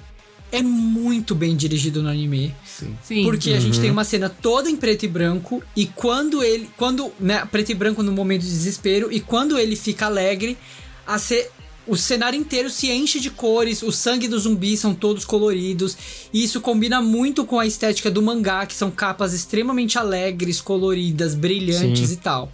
[0.52, 2.54] é muito bem dirigido no anime.
[2.66, 2.98] Sim.
[3.04, 3.24] Sim.
[3.24, 3.82] Porque a gente Uhum.
[3.82, 7.76] tem uma cena toda em preto e branco e quando ele, quando, né, preto e
[7.76, 10.58] branco no momento de desespero e quando ele fica alegre,
[11.08, 11.48] a ce-
[11.88, 15.98] o cenário inteiro se enche de cores, o sangue dos zumbis são todos coloridos,
[16.34, 21.34] e isso combina muito com a estética do mangá, que são capas extremamente alegres, coloridas,
[21.34, 22.14] brilhantes Sim.
[22.14, 22.52] e tal.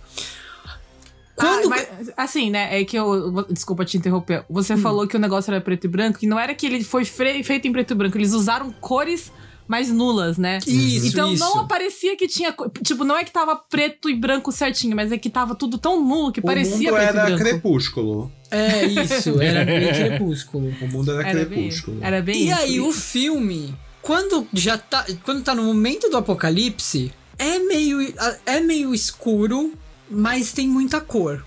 [1.39, 2.79] Ah, Quando mas, assim, né?
[2.81, 3.45] É que eu.
[3.49, 4.43] Desculpa te interromper.
[4.49, 4.77] Você Hum.
[4.77, 7.67] falou que o negócio era preto e branco, e não era que ele foi feito
[7.67, 9.31] em preto e branco, eles usaram cores
[9.67, 10.59] mais nulas, né?
[10.65, 11.43] Isso, então isso.
[11.43, 12.55] não aparecia que tinha.
[12.83, 16.01] Tipo, não é que tava preto e branco certinho, mas é que tava tudo tão
[16.03, 17.37] nulo que O parecia mundo preto e era branco.
[17.43, 18.31] crepúsculo.
[18.49, 20.73] É isso, era bem crepúsculo.
[20.81, 21.97] O mundo era, Era bem, crepúsculo.
[22.01, 22.59] era bem E isso.
[22.61, 25.05] aí, o filme, quando já tá.
[25.23, 27.99] Quando tá no momento do apocalipse, é meio.
[28.45, 29.73] É meio escuro,
[30.09, 31.43] mas tem muita cor.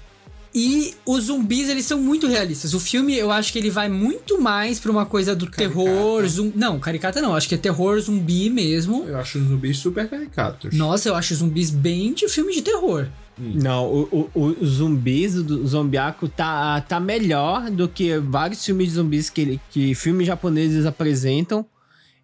[0.52, 2.74] E os zumbis, eles são muito realistas.
[2.74, 5.68] O filme, eu acho que ele vai muito mais pra uma coisa do Caricata.
[5.84, 6.26] terror.
[6.26, 6.50] Zum...
[6.56, 7.36] Não, caricata não.
[7.36, 9.04] Acho que é terror zumbi mesmo.
[9.06, 10.74] Eu acho os zumbis super caricatos.
[10.76, 13.06] Nossa, eu acho zumbis bem de filme de terror.
[13.38, 18.88] Não, o, o, o- os zumbis do zombiaco tá, tá melhor do que vários filmes
[18.88, 21.64] de zumbis que, ele, que filmes japoneses apresentam.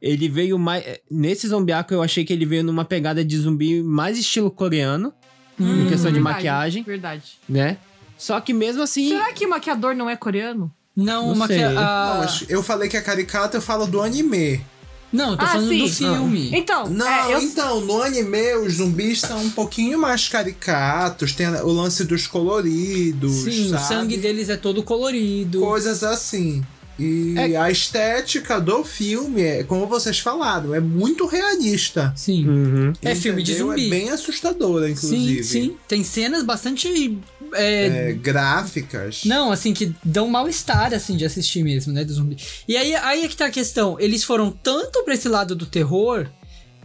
[0.02, 0.84] Ele veio mais.
[1.08, 5.12] Nesse zombiaco eu achei que ele veio numa pegada de zumbi mais estilo coreano,
[5.58, 7.38] Hum, em questão de verdade, maquiagem, Verdade.
[7.48, 7.78] né?
[8.18, 9.08] Só que mesmo assim.
[9.08, 10.70] Será que o maquiador não é coreano?
[10.96, 14.64] Não, Não Não, eu falei que é caricata, eu falo do anime.
[15.12, 15.78] Não, eu tô Ah, falando sim.
[15.78, 16.50] do filme.
[16.54, 21.46] Então, Não, é, eu, então, no anime os zumbis são um pouquinho mais caricatos, tem
[21.48, 23.82] o lance dos coloridos, Sim, sabe?
[23.82, 25.60] o sangue deles é todo colorido.
[25.60, 26.64] Coisas assim.
[26.98, 32.12] E É- a estética do filme, é, como vocês falaram, é muito realista.
[32.16, 32.48] Sim.
[32.48, 32.92] Uhum.
[33.02, 33.68] É filme de entendeu?
[33.68, 33.86] zumbi.
[33.86, 35.44] É bem assustadora, inclusive.
[35.44, 35.76] Sim, sim.
[35.86, 37.18] Tem cenas bastante.
[37.52, 39.24] é, É, gráficas.
[39.24, 42.36] Não, assim, que dão mal-estar, assim, de assistir mesmo, né, do zumbi.
[42.66, 43.96] E aí, aí é que tá a questão.
[44.00, 46.26] Eles foram tanto pra esse lado do terror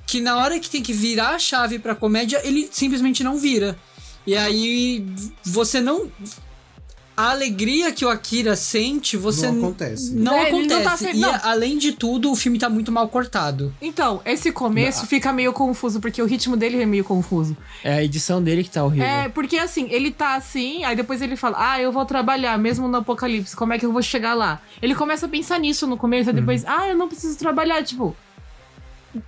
[0.05, 3.77] que na hora que tem que virar a chave pra comédia, ele simplesmente não vira.
[4.27, 5.05] E aí
[5.43, 6.11] você não.
[7.21, 10.13] A alegria que o Akira sente, você Não acontece.
[10.13, 10.83] Não É, ele não acontece.
[10.83, 11.39] tá fe- E não.
[11.43, 13.73] além de tudo, o filme tá muito mal cortado.
[13.81, 17.55] Então, esse começo fica meio confuso, porque o ritmo dele é meio confuso.
[17.83, 19.05] É a edição dele que tá horrível.
[19.07, 22.87] É, porque assim, ele tá assim, aí depois ele fala, ah, eu vou trabalhar mesmo
[22.87, 24.61] no apocalipse, como é que eu vou chegar lá?
[24.81, 28.15] Ele começa a pensar nisso no começo, aí depois, ah, eu não preciso trabalhar, tipo.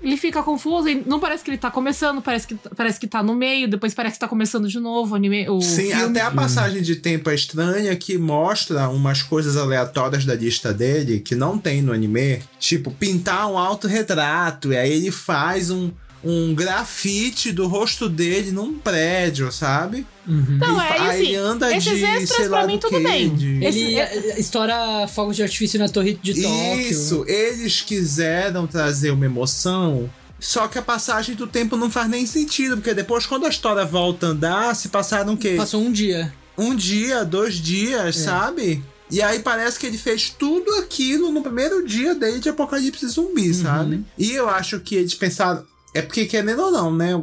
[0.01, 3.21] Ele fica confuso, e não parece que ele tá começando, parece que, parece que tá
[3.21, 5.49] no meio, depois parece que tá começando de novo o anime.
[5.49, 6.03] O Sim, filme.
[6.03, 11.19] até a passagem de tempo é estranha que mostra umas coisas aleatórias da lista dele
[11.19, 12.41] que não tem no anime.
[12.59, 14.71] Tipo, pintar um autorretrato.
[14.71, 15.91] E aí ele faz um,
[16.23, 20.05] um grafite do rosto dele num prédio, sabe?
[20.25, 22.79] Não, ele, é aí assim, ele anda esses de, extras sei pra lá mim do
[22.81, 23.35] tudo quê, bem.
[23.35, 26.79] de- Ele eh, estoura fogos de artifício na torre de Tóquio.
[26.79, 30.09] Isso, eles quiseram trazer uma emoção.
[30.39, 33.85] Só que a passagem do tempo não faz nem sentido, porque depois, quando a história
[33.85, 35.55] volta a andar, se passaram o quê?
[35.57, 36.33] Passou um dia.
[36.57, 38.83] um dia, dois dias, sabe?
[39.11, 43.53] E aí parece que ele fez tudo aquilo no primeiro dia dele de Apocalipse Zumbi,
[43.53, 44.03] sabe?
[44.17, 45.63] E eu acho que eles pensaram.
[45.93, 47.21] É porque, querendo ou não, né?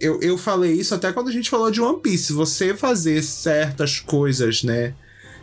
[0.00, 2.32] Eu, eu falei isso até quando a gente falou de One Piece.
[2.32, 4.94] Você fazer certas coisas, né?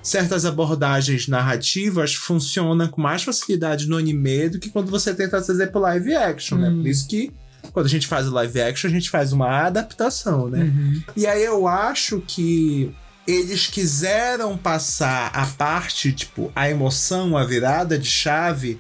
[0.02, 5.68] Certas abordagens narrativas funcionam com mais facilidade no anime do que quando você tenta trazer
[5.68, 6.70] pro live action, né?
[6.70, 7.32] Por isso que
[7.72, 10.70] quando a gente faz o live action, a gente faz uma adaptação, né?
[11.16, 12.94] E aí eu acho que
[13.26, 18.80] eles quiseram passar a parte, tipo, a emoção, a virada de chave,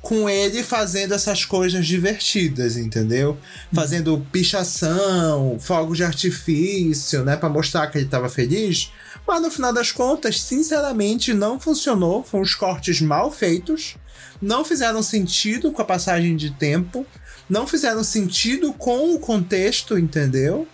[0.00, 3.38] com ele fazendo essas coisas divertidas, entendeu?
[3.72, 7.36] Fazendo pichação, fogos de artifício, né?
[7.36, 8.90] Pra mostrar que ele tava feliz.
[9.26, 12.24] Mas no final das contas, sinceramente, não funcionou.
[12.24, 13.96] Foram uns cortes mal feitos.
[14.40, 17.06] Não fizeram sentido com a passagem de tempo.
[17.48, 20.66] Não fizeram sentido com o contexto, entendeu?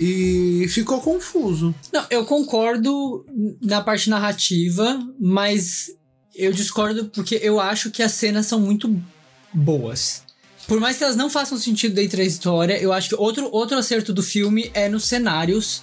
[0.00, 1.74] E ficou confuso.
[1.92, 3.24] Não, eu concordo
[3.62, 5.90] na parte narrativa, mas
[6.38, 8.94] eu discordo porque eu acho que as cenas são muito
[9.52, 10.22] boas.
[10.66, 13.76] Por mais que elas não façam sentido dentro da história, eu acho que outro, outro
[13.78, 15.82] acerto do filme é nos cenários.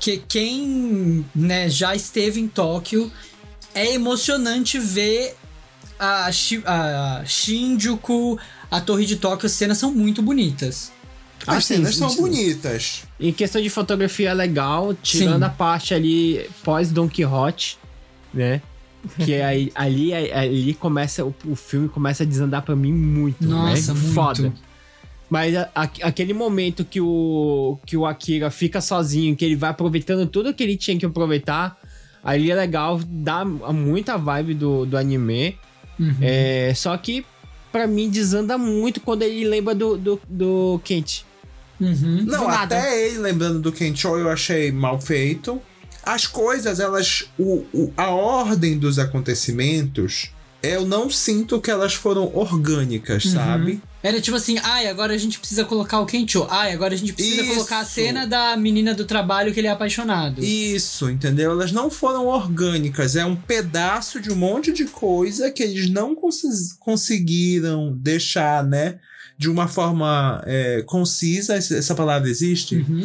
[0.00, 3.10] Que quem né, já esteve em Tóquio
[3.74, 5.34] é emocionante ver
[5.98, 8.38] a, Shi- a Shinjuku,
[8.70, 10.92] a Torre de Tóquio, as cenas são muito bonitas.
[11.46, 12.20] As Ah, cenas sim, são sim.
[12.20, 13.02] bonitas.
[13.18, 15.44] Em questão de fotografia é legal, tirando Sim.
[15.44, 17.78] a parte ali pós Don Quixote,
[18.32, 18.60] né?
[19.24, 23.94] Que aí, ali, ali começa, o, o filme começa a desandar pra mim muito, Nossa,
[23.94, 24.00] né?
[24.00, 24.14] muito.
[24.14, 24.52] Foda.
[25.30, 29.70] Mas a- a- aquele momento que o, que o Akira fica sozinho, que ele vai
[29.70, 31.76] aproveitando tudo que ele tinha que aproveitar,
[32.24, 35.56] ali é legal, dá muita vibe do, do anime.
[36.00, 36.14] Uhum.
[36.20, 37.26] É, só que,
[37.70, 41.22] pra mim, desanda muito quando ele lembra do, do, do Kent.
[41.80, 42.24] Uhum.
[42.26, 45.60] Não, até ele lembrando do Kencho eu achei mal feito.
[46.14, 47.24] As coisas, elas.
[47.38, 50.30] O, o- a ordem dos acontecimentos,
[50.62, 53.32] eu não sinto que elas foram orgânicas, Uhum.
[53.34, 53.82] sabe?
[54.02, 56.46] Era tipo assim, ai, agora a gente precisa colocar o Kencho.
[56.48, 57.54] Ai, agora a gente precisa Isso.
[57.54, 60.42] colocar a cena da menina do trabalho que ele é apaixonado.
[60.42, 61.50] Isso, entendeu?
[61.50, 63.16] Elas não foram orgânicas.
[63.16, 68.98] É um pedaço de um monte de coisa que eles não consi- conseguiram deixar, né?
[69.36, 71.54] De uma forma é, concisa.
[71.54, 72.76] essa essa palavra existe?
[72.76, 73.02] Uhum.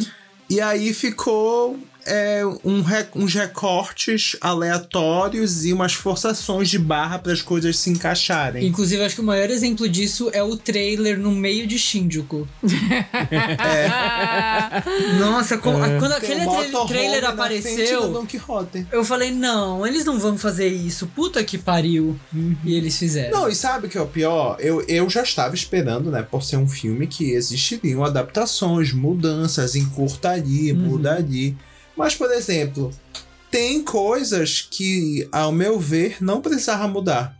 [0.48, 7.32] E aí ficou é, um re- uns recortes aleatórios e umas forçações de barra para
[7.32, 8.66] as coisas se encaixarem.
[8.66, 12.46] Inclusive, acho que o maior exemplo disso é o trailer no meio de Shinjuku.
[15.18, 18.00] Nossa, com- a- quando Tem aquele um trailer do apareceu,
[18.92, 21.06] eu falei, não, eles não vão fazer isso.
[21.08, 22.18] Puta que pariu.
[22.64, 23.40] E eles fizeram.
[23.40, 24.56] Não, e sabe o que é o pior?
[24.60, 30.74] Eu, eu já estava esperando, né, por ser um filme que existiriam adaptações, mudanças, encurtaria,
[30.74, 31.54] mudaria.
[31.96, 32.92] Mas, por exemplo,
[33.50, 37.36] tem coisas que, ao meu ver, não precisava mudar.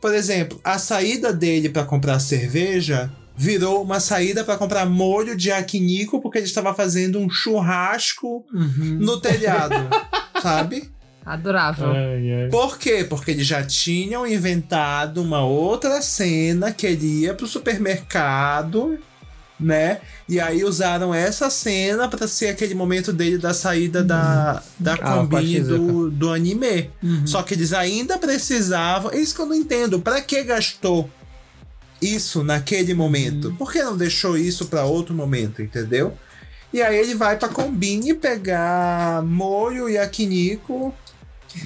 [0.00, 5.48] Por exemplo, a saída dele para comprar cerveja virou uma saída para comprar molho de
[5.50, 8.98] yakinico porque ele estava fazendo um churrasco Uhum.
[9.00, 9.74] no telhado,
[10.42, 10.90] sabe?
[11.24, 11.88] Adorável.
[12.50, 13.04] Por quê?
[13.04, 18.98] Porque eles já tinham inventado uma outra cena que ele ia pro supermercado,
[19.58, 20.00] né?
[20.28, 24.98] E aí usaram essa cena pra ser aquele momento dele da saída da, da Ah,
[24.98, 26.90] Kombi do, do anime.
[27.02, 27.26] Uhum.
[27.26, 29.12] Só que eles ainda precisavam.
[29.12, 30.00] Isso que eu não entendo.
[30.00, 31.10] Pra que gastou
[32.00, 33.54] isso naquele momento?
[33.58, 36.16] Por que não deixou isso pra outro momento, entendeu?
[36.72, 40.94] E aí ele vai pra Combine pegar molho e yakinico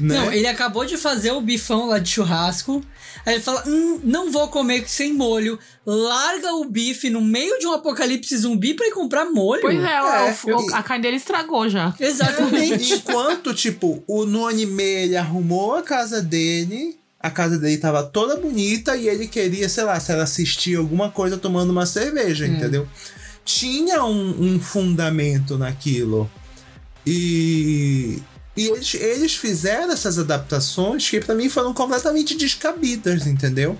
[0.00, 0.14] Né?
[0.16, 2.82] Não, ele acabou de fazer o bifão lá de churrasco.
[3.26, 5.58] Aí ele fala: hum, não vou comer sem molho.
[5.84, 9.60] Larga o bife no meio de um apocalipse zumbi pra ir comprar molho.
[9.60, 11.94] Pois é, É, o- o- a carne dele estragou já.
[11.98, 12.94] Exatamente.
[12.94, 18.36] Enquanto, tipo, o, no anime ele arrumou a casa dele, a casa dele tava toda
[18.36, 22.88] bonita e ele queria, sei lá, se ela assistia alguma coisa tomando uma cerveja, entendeu?
[23.44, 26.30] Tinha um, um fundamento naquilo.
[27.06, 28.18] E.
[28.54, 33.78] E eles, eles fizeram essas adaptações que pra mim foram completamente descabidas, entendeu?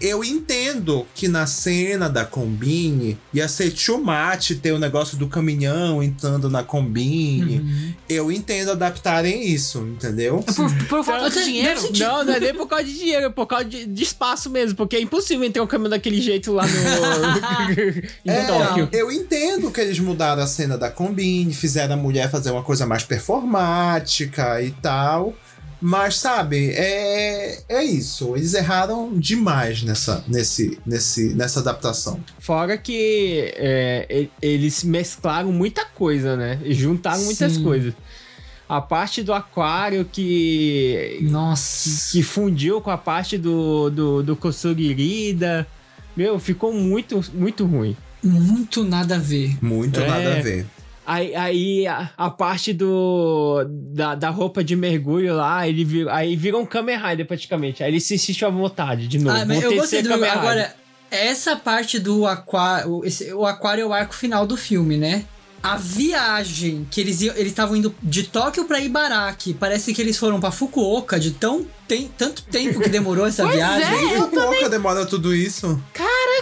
[0.00, 5.26] Eu entendo que na cena da Combine ia ser too much ter o negócio do
[5.26, 7.96] caminhão entrando na Combine.
[8.08, 10.44] Eu entendo adaptarem isso, entendeu?
[10.46, 11.80] É Por, por falta de dinheiro.
[11.80, 14.48] ser- Não, não é nem por causa de dinheiro, é por causa de, de espaço
[14.48, 16.72] mesmo, porque é impossível entrar um caminhão daquele jeito lá no.
[18.24, 18.88] em É, Tóquio.
[18.92, 22.86] eu entendo que eles mudaram a cena da Combine, fizeram a mulher fazer uma coisa
[22.86, 24.03] mais performática
[24.62, 25.34] e tal.
[25.86, 28.34] Mas, sabe, é, é isso.
[28.36, 32.18] Eles erraram demais nessa, nesse, nesse, nessa adaptação.
[32.38, 36.58] Fora que é, eles mesclaram muita coisa, né?
[36.64, 37.62] E Juntaram muitas Sim.
[37.62, 37.92] coisas.
[38.66, 42.10] A parte do aquário que, Nossa.
[42.12, 44.38] que fundiu com a parte do, do, do.
[46.16, 47.94] Meu, ficou muito, muito ruim.
[48.22, 49.58] Muito nada a ver.
[49.62, 50.06] Muito É.
[50.08, 50.64] nada a ver.
[51.06, 56.34] Aí, aí a, a parte do da, da roupa de mergulho lá, ele vir, aí
[56.34, 57.82] virou um Kamen Rider praticamente.
[57.82, 59.36] Aí ele se sentiu à vontade de novo.
[59.36, 60.12] Ah, mas eu gostei do.
[60.12, 60.74] Agora,
[61.10, 63.02] essa parte do aquário.
[63.36, 65.24] O aquário é o arco final do filme, né?
[65.62, 69.54] A viagem que eles iam, eles estavam indo de Tóquio pra Ibaraki.
[69.54, 73.56] Parece que eles foram pra Fukuoka de tão tem, tanto tempo que demorou essa Pois
[73.56, 74.14] viagem.
[74.14, 74.18] é.
[74.18, 75.80] Fukuoka demora tudo isso.
[75.94, 76.33] Caraca, quanto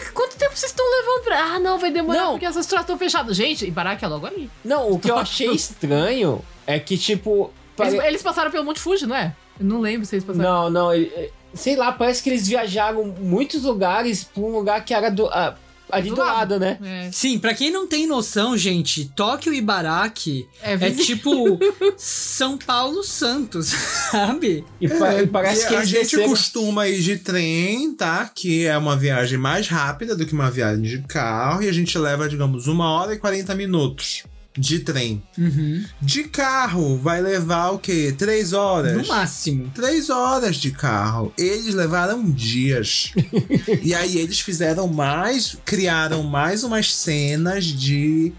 [0.52, 1.38] tempo vocês estão levando pra.
[1.54, 2.30] Ah, não, vai demorar Não.
[2.32, 3.36] porque essas estradas estão fechadas.
[3.36, 4.50] Gente, Ibaraki é logo ali.
[4.64, 7.50] Não, o que eu achei estranho é que, tipo.
[7.78, 9.34] Eles, pare- eles passaram pelo Monte Fuji, não é?
[9.58, 10.48] Eu não lembro se eles passaram.
[10.48, 10.94] Não, não.
[10.94, 15.26] ele- Sei lá, parece que eles viajaram muitos lugares pra um lugar que era do,
[15.26, 15.54] ah,
[15.92, 16.58] ali do, Do lado, lado.
[16.58, 16.78] né?
[16.82, 21.58] É, Sim, pra quem não tem noção, gente, Tóquio e Ibaraki é, é tipo
[21.96, 23.66] São Paulo Santos,
[24.10, 24.64] sabe?
[24.80, 28.30] E, e parece É, E que a gente desceram- costuma ir de trem, tá?
[28.34, 31.62] Que é uma viagem mais rápida do que uma viagem de carro.
[31.62, 34.24] E a gente leva, digamos, uma hora e 40 minutos
[34.56, 35.22] de trem.
[35.38, 35.82] Uhum.
[36.00, 38.14] De carro vai levar o quê?
[38.16, 38.96] Três horas?
[38.96, 39.70] No máximo.
[39.74, 41.32] Três horas de carro.
[41.38, 43.12] Eles levaram dias.
[43.82, 48.32] e aí eles fizeram mais, criaram mais umas cenas de,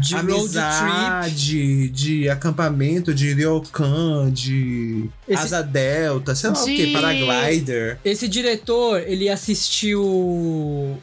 [0.00, 6.92] De amizade, de acampamento, de ryokan, de Esse- asa delta, sei lá o que, De-
[6.92, 7.98] paraglider.
[8.04, 10.02] Esse diretor, ele assistiu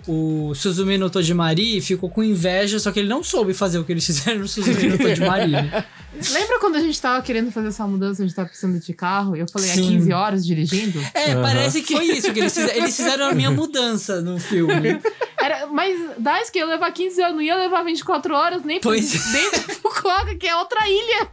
[0.07, 3.83] o Suzume no Tojimari e ficou com inveja, só que ele não soube fazer o
[3.83, 5.85] que eles fizeram no Né?
[6.31, 9.35] Lembra quando a gente tava querendo fazer essa mudança, a gente tava precisando de carro?
[9.35, 9.85] E eu falei, Sim.
[9.85, 10.99] é 15 horas dirigindo?
[11.13, 11.41] É, Aham.
[11.43, 12.75] parece que foi isso que eles fizeram.
[12.75, 14.99] Eles fizeram a minha mudança no filme.
[15.39, 18.89] Era, mas das que ia levar 15 horas, não ia levar 24 horas nem pra-
[18.89, 21.27] Pois dentro de Fukuoka, que é outra ilha.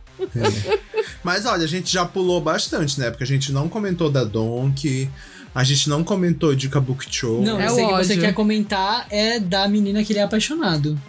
[1.23, 3.11] Mas olha, a gente já pulou bastante, né?
[3.11, 5.11] Porque a gente não comentou da Donkey,
[5.55, 7.41] a gente não comentou de Kabukicho.
[7.41, 11.01] Não, É que você quer comentar é da menina que ele é apaixonado.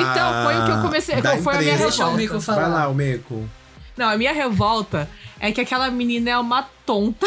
[0.00, 1.88] Então, foi o que eu comecei- da foi a minha empresa.
[1.90, 2.60] Deixa o Meiko falar.
[2.62, 3.48] Vai lá, o Meiko.
[3.96, 5.08] Não, a minha revolta
[5.38, 7.26] é que aquela menina é uma tonta.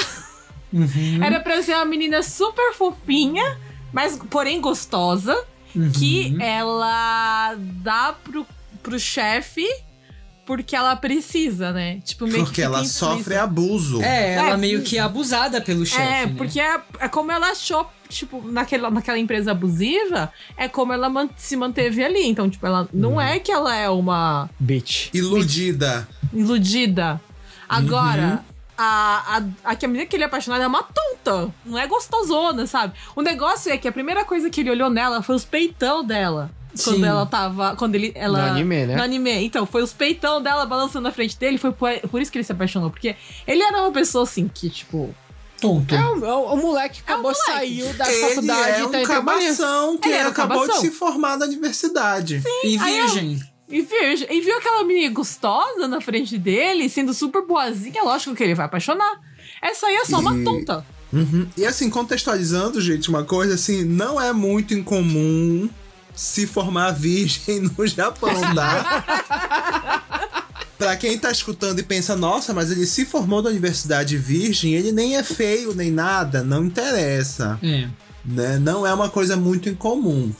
[0.73, 1.23] Uhum.
[1.23, 3.57] Era pra ser uma menina super fofinha,
[3.93, 5.37] mas porém gostosa.
[5.75, 5.91] Uhum.
[5.91, 8.45] Que ela dá pro,
[8.81, 9.65] pro chefe
[10.47, 11.99] porque ela precisa, né?
[12.03, 14.01] Tipo, meio Porque que ela sofre abuso.
[14.01, 14.57] É, ela É.
[14.57, 16.01] meio que é abusada pelo chefe.
[16.01, 16.33] É, né?
[16.37, 21.29] porque é, é como ela achou, tipo, naquela, naquela empresa abusiva, é como ela man-
[21.35, 22.25] se manteve ali.
[22.25, 25.09] Então, tipo, ela não é que ela é uma Bitch.
[25.13, 26.07] Iludida.
[26.33, 27.21] iludida.
[27.67, 28.43] Agora,
[28.77, 31.53] a, a, a que a menina que ele é apaixonado é uma tonta.
[31.65, 32.93] Não é gostosona, sabe?
[33.15, 36.49] O negócio é que a primeira coisa que ele olhou nela foi os peitão dela.
[36.83, 37.05] Quando Sim.
[37.05, 37.75] ela tava.
[37.75, 38.11] Quando ele.
[38.15, 38.95] Ela, No anime, né?
[38.95, 39.31] No anime.
[39.45, 41.57] Então, foi os peitão dela balançando na frente dele.
[41.57, 42.89] Foi por, por isso que ele se apaixonou.
[42.89, 43.15] Porque
[43.47, 45.13] ele era uma pessoa assim que, tipo.
[45.59, 45.95] Tonto.
[45.95, 47.45] É o, o- o moleque acabou, moleque.
[47.45, 50.81] saiu da Ele faculdade é e um tá cabação que Ele era acabou cabação.
[50.83, 52.43] de se formar na universidade.
[52.63, 53.39] E Aí eu- virgem.
[53.69, 58.43] E, virgem, e viu aquela menina gostosa na frente dele, sendo super boazinha, lógico que
[58.43, 59.19] ele vai apaixonar.
[59.61, 60.85] Essa aí é só uma E- tonta.
[61.11, 61.47] Uhum.
[61.57, 65.67] E assim, contextualizando, gente, uma coisa assim, não é muito incomum
[66.17, 70.43] se formar virgem no Japão, tá?
[70.77, 74.91] pra quem tá escutando e pensa, nossa, mas ele se formou da universidade virgem, ele
[74.91, 77.87] nem é feio nem nada, não interessa, É.
[78.25, 78.57] né?
[78.59, 80.33] Não é uma coisa muito incomum.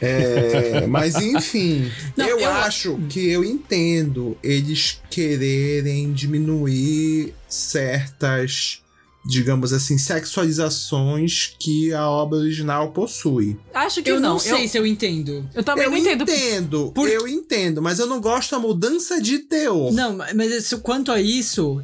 [0.00, 8.81] É, mas enfim, Não, eu, eu- acho que eu entendo eles quererem diminuir certas,
[9.24, 13.58] digamos assim, sexualizações que a obra original possui.
[13.72, 14.38] Acho que Eu não, não.
[14.38, 15.48] sei eu, se eu entendo.
[15.54, 16.22] eu também eu não entendo.
[16.22, 19.92] entendo, Por- eu entendo, mas eu não gosto da mudança de teor.
[19.92, 21.82] Não, mas isso- quanto a isso,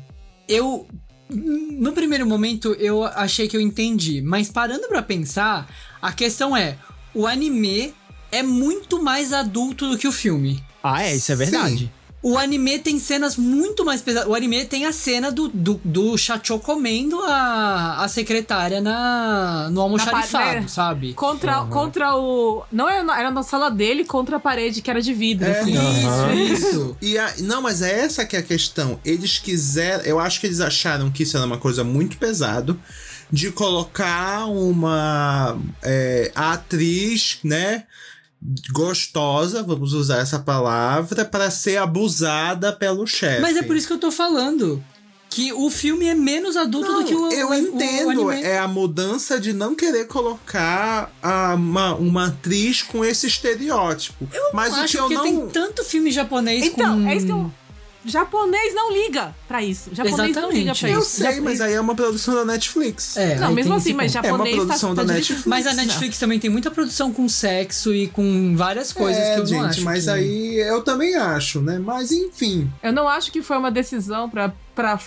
[0.48, 0.86] eu.
[1.30, 5.68] No primeiro momento eu achei que eu entendi, mas parando pra pensar,
[6.00, 6.78] a questão é:
[7.14, 7.92] o anime
[8.32, 10.62] é muito mais adulto do que o filme.
[10.82, 11.92] Ah, é, isso é verdade.
[12.20, 14.28] O anime tem cenas muito mais pesadas.
[14.28, 19.80] O anime tem a cena do, do, do Chacho comendo a, a secretária na, no
[19.80, 20.70] almoxarifado, parede.
[20.70, 21.14] sabe?
[21.14, 22.64] Contra, contra o.
[22.72, 25.46] Não era na, era na sala dele contra a parede que era de vidro.
[25.48, 25.76] É, assim.
[25.76, 26.34] Aham.
[26.34, 26.96] Isso, isso.
[27.00, 28.98] E a- não, mas é essa que é a questão.
[29.04, 30.02] Eles quiseram.
[30.02, 32.80] Eu acho que eles acharam que isso era uma coisa muito pesado.
[33.30, 37.84] De colocar uma é, atriz, né?
[38.72, 43.40] Gostosa, vamos usar essa palavra, para ser abusada pelo chefe.
[43.42, 44.82] Mas é por isso que eu tô falando.
[45.30, 48.42] Que o filme é menos adulto Não, do que o eu o- o entendo, anime.
[48.42, 54.26] é a mudança de não querer colocar a- uma, uma atriz com esse estereótipo.
[54.54, 55.22] Mas o acho que eu que não.
[55.22, 57.08] tem tanto filme japonês Então, com...
[57.08, 57.52] é isso que eu.
[58.04, 59.90] Japonês não liga pra isso.
[59.92, 60.80] Japonês não liga Exatamente.
[60.80, 61.10] pra Eu isso.
[61.10, 63.16] sei, Jap- mas aí é uma produção da Netflix.
[63.16, 64.26] É, Não, mesmo assim, mas ponto.
[64.26, 65.34] É uma japonês tá- produção tá da difícil.
[65.36, 65.46] Netflix.
[65.46, 69.40] Mas a Netflix também tem muita produção com sexo e com várias coisas é, que
[69.40, 69.82] eu gente, não acho.
[69.82, 71.78] mas que- aí eu também acho, né?
[71.78, 72.70] Mas enfim.
[72.82, 74.98] Eu não acho que foi uma decisão pra, pra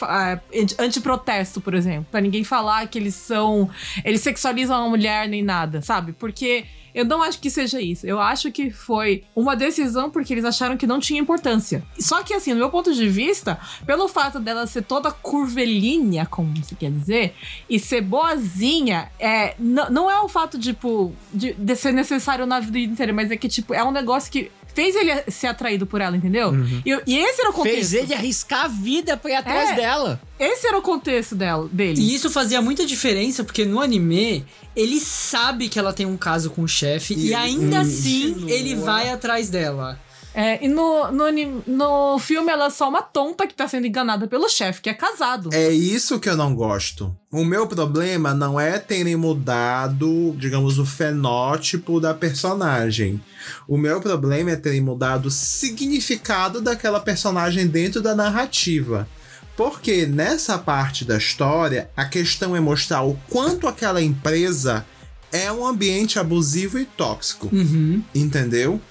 [0.53, 2.05] anti- antiprotesto, por exemplo.
[2.11, 3.69] Pra ninguém falar que eles são.
[4.03, 6.11] Eles sexualizam a mulher nem nada, sabe?
[6.13, 8.05] Porque eu não acho que seja isso.
[8.05, 11.83] Eu acho que foi uma decisão porque eles acharam que não tinha importância.
[11.99, 16.51] Só que, assim, no meu ponto de vista, pelo fato dela ser toda curvilínea, como
[16.63, 17.33] se quer dizer,
[17.69, 22.59] e ser boazinha, é, n- não é o fato, tipo, de, de ser necessário na
[22.59, 26.01] vida inteira, mas é que, tipo, é um negócio que fez ele ser atraído por
[26.01, 26.53] ela, entendeu?
[26.85, 27.77] E, e esse era o contexto.
[27.91, 29.75] Fez ele arriscar a vida pra ir atrás É.
[29.75, 30.21] dela.
[30.39, 32.01] Esse era o contexto dela, dele.
[32.01, 34.45] E isso fazia muita diferença, porque no anime,
[34.75, 38.33] ele sabe que ela tem um caso com o chefe, e, E ele ainda assim
[38.33, 38.51] continua.
[38.51, 39.99] ele vai atrás dela.
[40.33, 41.25] É, e no, no,
[41.67, 44.93] no filme ela é só uma tonta que tá sendo enganada pelo chefe, que é
[44.93, 45.49] casado.
[45.51, 47.15] É isso que eu não gosto.
[47.31, 53.21] O meu problema não é terem mudado, digamos, o fenótipo da personagem.
[53.67, 59.07] O meu problema é terem mudado o significado daquela personagem dentro da narrativa.
[59.55, 64.85] Porque nessa parte da história, a questão é mostrar o quanto aquela empresa
[65.31, 67.49] é um ambiente abusivo e tóxico.
[67.51, 68.01] Uhum.
[68.13, 68.81] Entendeu?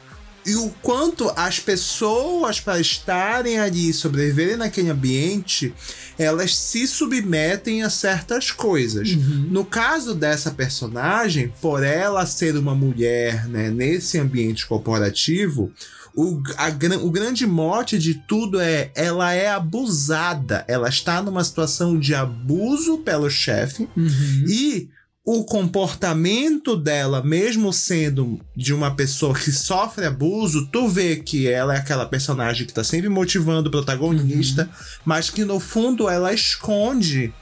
[0.45, 5.75] E o quanto as pessoas, para estarem ali e sobreviverem naquele ambiente,
[6.19, 9.11] elas se submetem a certas coisas.
[9.51, 15.73] No caso dessa personagem, por ela ser uma mulher né, nesse ambiente corporativo,
[16.15, 16.69] o, a
[17.03, 20.65] o grande mote de tudo é ela é abusada.
[20.67, 23.89] Ela está numa situação de abuso pelo chefe.
[23.97, 24.45] Uhum.
[24.49, 24.89] E
[25.25, 31.75] o comportamento dela, mesmo sendo de uma pessoa que sofre abuso, tu vê que ela
[31.75, 34.69] é aquela personagem que tá sempre motivando o protagonista,
[35.05, 37.33] mas que no fundo ela esconde.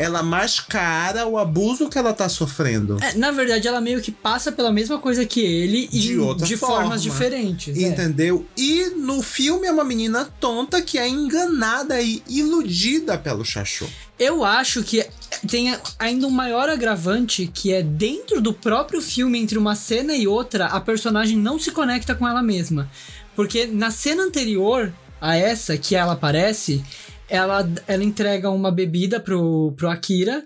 [0.00, 2.98] Ela mascara o abuso que ela tá sofrendo.
[3.02, 6.46] É, na verdade, ela meio que passa pela mesma coisa que ele e De outra
[6.56, 6.98] formas forma.
[6.98, 7.76] diferentes.
[7.76, 7.80] é.
[7.88, 8.46] Entendeu?
[8.56, 13.88] E no filme é uma menina tonta que é enganada e iludida pelo Chacho.
[14.16, 15.04] Eu acho que
[15.48, 20.26] tem ainda um maior agravante que é dentro do próprio filme, entre uma cena e
[20.26, 22.90] outra, a personagem não se conecta com ela mesma.
[23.34, 26.82] Porque na cena anterior a essa, que ela aparece,
[27.28, 30.44] ela, ela entrega uma bebida pro, pro Akira.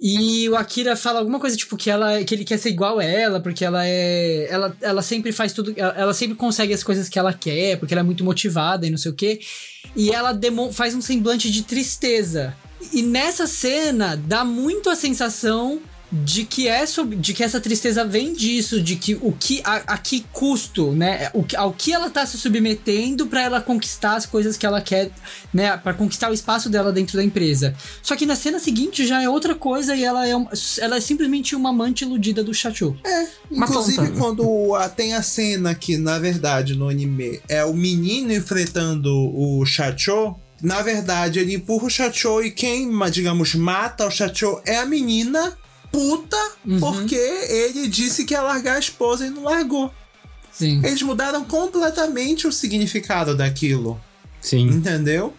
[0.00, 3.04] E o Akira fala alguma coisa, tipo, que, ela, que ele quer ser igual a
[3.04, 4.46] ela, porque ela é.
[4.50, 5.72] Ela, ela sempre faz tudo.
[5.76, 8.90] Ela, ela sempre consegue as coisas que ela quer, porque ela é muito motivada e
[8.90, 9.40] não sei o quê.
[9.96, 10.38] E ela
[10.72, 12.54] faz um semblante de tristeza.
[12.92, 15.80] E nessa cena dá muito a sensação
[16.12, 19.94] de que é sobre, de que essa tristeza vem disso, de que o que a,
[19.94, 24.14] a que custo, né, o, que- ao que ela tá se submetendo pra ela conquistar
[24.14, 25.10] as coisas que ela quer,
[25.52, 27.74] né, para conquistar o espaço dela dentro da empresa.
[28.00, 30.46] Só que na cena seguinte já é outra coisa e ela é, um-
[30.78, 32.96] ela é simplesmente uma amante iludida do Chachu.
[33.50, 34.12] Uma Inclusive, tonta.
[34.12, 39.66] quando a- tem a cena que, na verdade, no anime é o menino enfrentando o
[39.66, 40.36] Chacho.
[40.62, 45.56] Na verdade, ele empurra o Chacho e quem, digamos, mata o Chacho é a menina
[45.92, 46.36] puta,
[46.66, 46.80] Uhum.
[46.80, 49.92] porque ele disse que ia largar a esposa e não largou.
[50.50, 50.80] Sim.
[50.84, 54.00] Eles mudaram completamente o significado daquilo.
[54.40, 54.68] Sim.
[54.68, 55.32] Entendeu?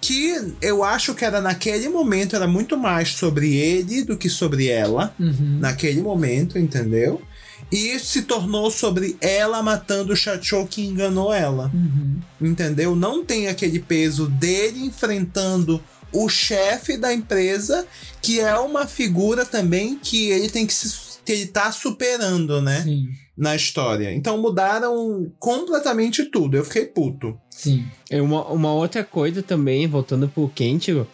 [0.00, 4.66] Que eu acho que era naquele momento era muito mais sobre ele do que sobre
[4.68, 5.58] ela Uhum.
[5.60, 7.22] naquele momento, entendeu?
[7.70, 11.70] E se tornou sobre ela matando o Chacho que enganou ela.
[11.72, 12.20] Uhum.
[12.40, 12.94] Entendeu?
[12.94, 15.82] Não tem aquele peso dele enfrentando
[16.12, 17.86] o chefe da empresa,
[18.20, 21.18] que é uma figura também que ele tem que se.
[21.24, 22.82] que ele tá superando, né?
[22.82, 24.12] Sim, Na história.
[24.12, 26.56] Então mudaram completamente tudo.
[26.56, 27.38] Eu fiquei puto.
[27.50, 27.86] sim.
[28.10, 31.08] É uma, uma outra coisa também, voltando pro Kenshiro,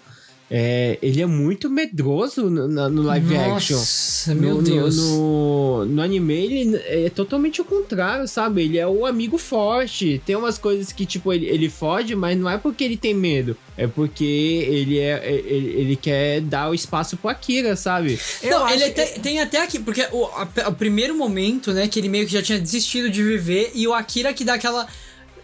[0.50, 3.76] é, ele é muito medroso no, no live action.
[3.76, 4.96] Nossa, meu no, Deus.
[4.96, 8.62] No, no, anime, ele é totalmente o contrário, sabe?
[8.64, 10.22] Ele é o amigo forte.
[10.24, 13.56] Tem umas coisas que, tipo, ele, ele foge, mas não é porque ele tem medo.
[13.76, 15.20] É porque ele é.
[15.24, 18.18] é- Ele, ele quer dar o espaço pro Akira, sabe?
[18.42, 21.72] Eu não, acho ele que- tem, tem até aqui, porque o, a- o primeiro momento,
[21.72, 24.54] né, que ele meio que já tinha desistido de viver, e o Akira que dá
[24.54, 24.86] aquela.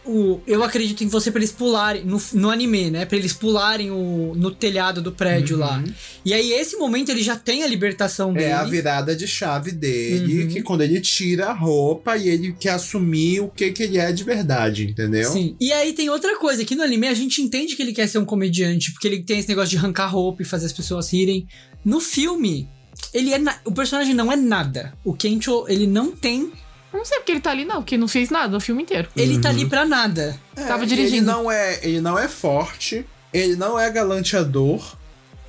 [0.07, 3.07] O, eu acredito em você pra eles pularem, no, no anime, né?
[3.07, 5.83] Pra eles pularem o, no telhado do prédio lá.
[6.25, 8.47] E aí, esse momento, ele já tem a libertação dele.
[8.47, 10.49] É a virada de chave dele, Uhum.
[10.49, 14.13] que quando ele tira a roupa e ele quer assumir o que, que ele é
[14.13, 15.31] de verdade, entendeu?
[15.33, 15.57] Sim.
[15.59, 18.19] E aí tem outra coisa, que no anime a gente entende que ele quer ser
[18.19, 21.47] um comediante, porque ele tem esse negócio de arrancar roupa e fazer as pessoas rirem.
[21.85, 22.69] No filme,
[23.13, 24.93] ele é na- o personagem não é nada.
[25.03, 26.53] O Kencho, ele não tem,
[26.95, 29.09] Eu não sei porque ele tá ali, não, porque não fez nada o filme inteiro.
[29.17, 30.39] ele tá ali pra nada.
[30.57, 31.27] É, Tava Ele dirigindo.
[31.27, 34.97] não, é, ele não é forte, ele não é galanteador,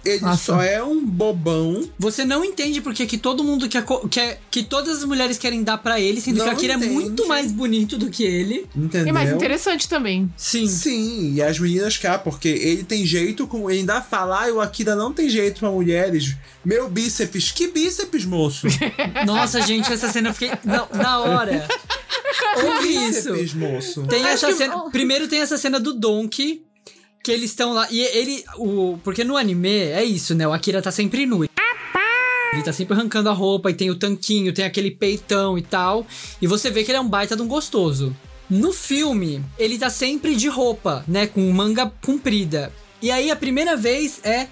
[0.06, 0.44] ele Nossa.
[0.44, 1.88] só é um bobão.
[1.98, 5.78] Você não entende porque que todo mundo quer, quer que todas as mulheres querem dar
[5.78, 6.94] pra ele, sendo Não que Akira é entende.
[6.94, 8.66] muito mais bonito do que ele.
[8.76, 9.08] Entendeu?
[9.08, 10.32] E mais interessante também.
[10.38, 10.68] Sim.
[10.68, 13.70] Sim, e as meninas cá, porque ele tem jeito com.
[13.70, 16.36] Ele ainda fala, ah, o Akira não tem jeito pra mulheres.
[16.64, 17.52] Meu bíceps.
[17.52, 18.68] Que bíceps, moço?
[19.26, 20.52] Nossa, gente, essa cena eu fiquei.
[20.64, 21.68] Não, na hora.
[22.64, 23.32] Ouve isso.
[23.34, 24.04] bíceps, moço.
[24.08, 24.90] Tem Acho essa que- cena.
[24.90, 26.65] Primeiro tem essa cena do Donkey.
[27.26, 27.88] Que eles estão lá.
[27.90, 28.44] E ele.
[28.56, 30.48] O, porque no anime é isso, né?
[30.48, 31.44] O Akira tá sempre nu.
[31.44, 36.06] Ele tá sempre arrancando a roupa e tem o tanquinho, tem aquele peitão e tal.
[36.40, 38.16] E você vê que ele é um baita de um gostoso.
[38.48, 41.26] No filme, ele tá sempre de roupa, né?
[41.26, 42.72] Com manga comprida.
[43.02, 44.46] E aí a primeira vez é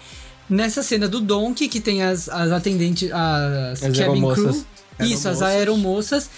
[0.50, 3.12] nessa cena do Donkey, que tem as, as atendentes.
[3.12, 4.30] As, As cabin crew.
[4.32, 4.66] aeromoças.
[5.00, 6.30] Isso, as Aeromoças.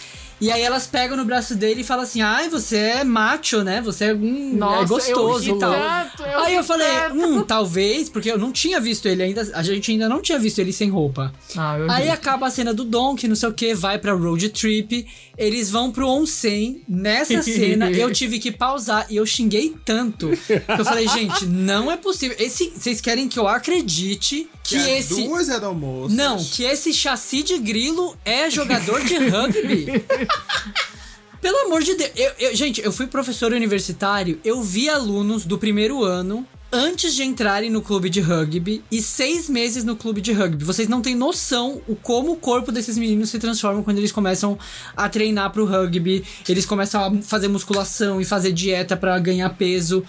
[0.41, 3.81] E aí elas pegam no braço dele e falam assim: ai, você é macho, né?
[3.81, 5.73] Você é, um, Nossa, é gostoso eu e tal.
[5.73, 7.15] Tanto, eu Aí eu falei, tanto.
[7.25, 9.49] hum, talvez, porque eu não tinha visto ele ainda.
[9.53, 11.33] A gente ainda não tinha visto ele sem roupa.
[11.55, 12.09] Eu Aí ri.
[12.09, 15.07] acaba a cena do Donkey, não sei o que, vai pra road trip.
[15.37, 16.81] Eles vão pro onsen.
[16.87, 20.31] Nessa cena, eu tive que pausar e eu xinguei tanto.
[20.45, 22.35] Que eu falei, gente, não é possível.
[22.39, 25.23] Esse, vocês querem que eu acredite que, as esse.
[25.23, 26.15] duas eram moças.
[26.15, 29.85] Não, que esse chassi de grilo é jogador de rugby.
[31.41, 32.11] Pelo amor de Deus.
[32.15, 37.23] Eu, eu- gente, eu fui professor universitário, eu vi alunos do primeiro ano antes de
[37.23, 40.63] entrarem no clube de rugby e seis meses no clube de rugby.
[40.65, 44.57] Vocês não têm noção o como o corpo desses meninos se transforma quando eles começam
[44.97, 50.03] a treinar pro rugby, eles começam a fazer musculação e fazer dieta pra ganhar peso.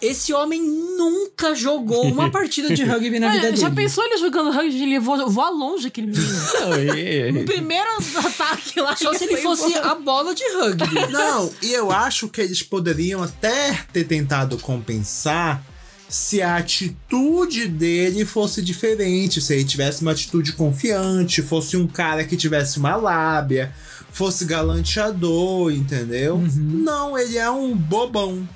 [0.00, 3.56] Esse homem nunca jogou uma partida de rugby na vida dele.
[3.56, 4.82] já pensou ele jogando rugby?
[4.82, 6.30] Ele voa, voa longe aquele menino.
[7.40, 8.96] No primeiro ataque lá.
[8.96, 10.94] Só se ele fosse a bola de rugby.
[11.12, 15.62] Não, e eu acho que eles poderiam até ter tentado compensar
[16.08, 22.24] se a atitude dele fosse diferente, se ele tivesse uma atitude confiante, fosse um cara
[22.24, 23.72] que tivesse uma lábia,
[24.10, 26.42] fosse galanteador, entendeu?
[26.56, 28.48] Não, ele é um bobão.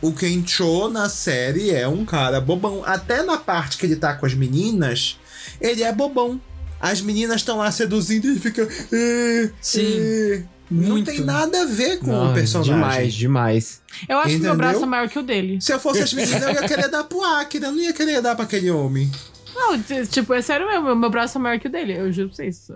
[0.00, 2.82] O Kencho na série é um cara bobão.
[2.84, 5.18] Até na parte que ele tá com as meninas,
[5.60, 6.40] ele é bobão.
[6.80, 8.68] As meninas estão lá seduzindo e ele fica.
[8.92, 10.42] "Eh, Sim, eh".
[10.70, 11.10] Não muito.
[11.10, 12.74] tem nada a ver com Não, o personagem.
[12.74, 13.80] Demais, demais.
[14.08, 14.56] Eu acho que meu Entendeu?
[14.56, 15.58] braço é maior que o dele.
[15.62, 18.20] Se eu fosse as meninas, eu ia querer dar pro Akira, eu não ia querer
[18.20, 19.10] dar pra aquele homem.
[19.54, 19.76] Não,
[20.06, 20.94] tipo, é sério mesmo.
[20.94, 21.94] Meu braço é maior que o dele.
[21.94, 22.68] Eu juro pra vocês.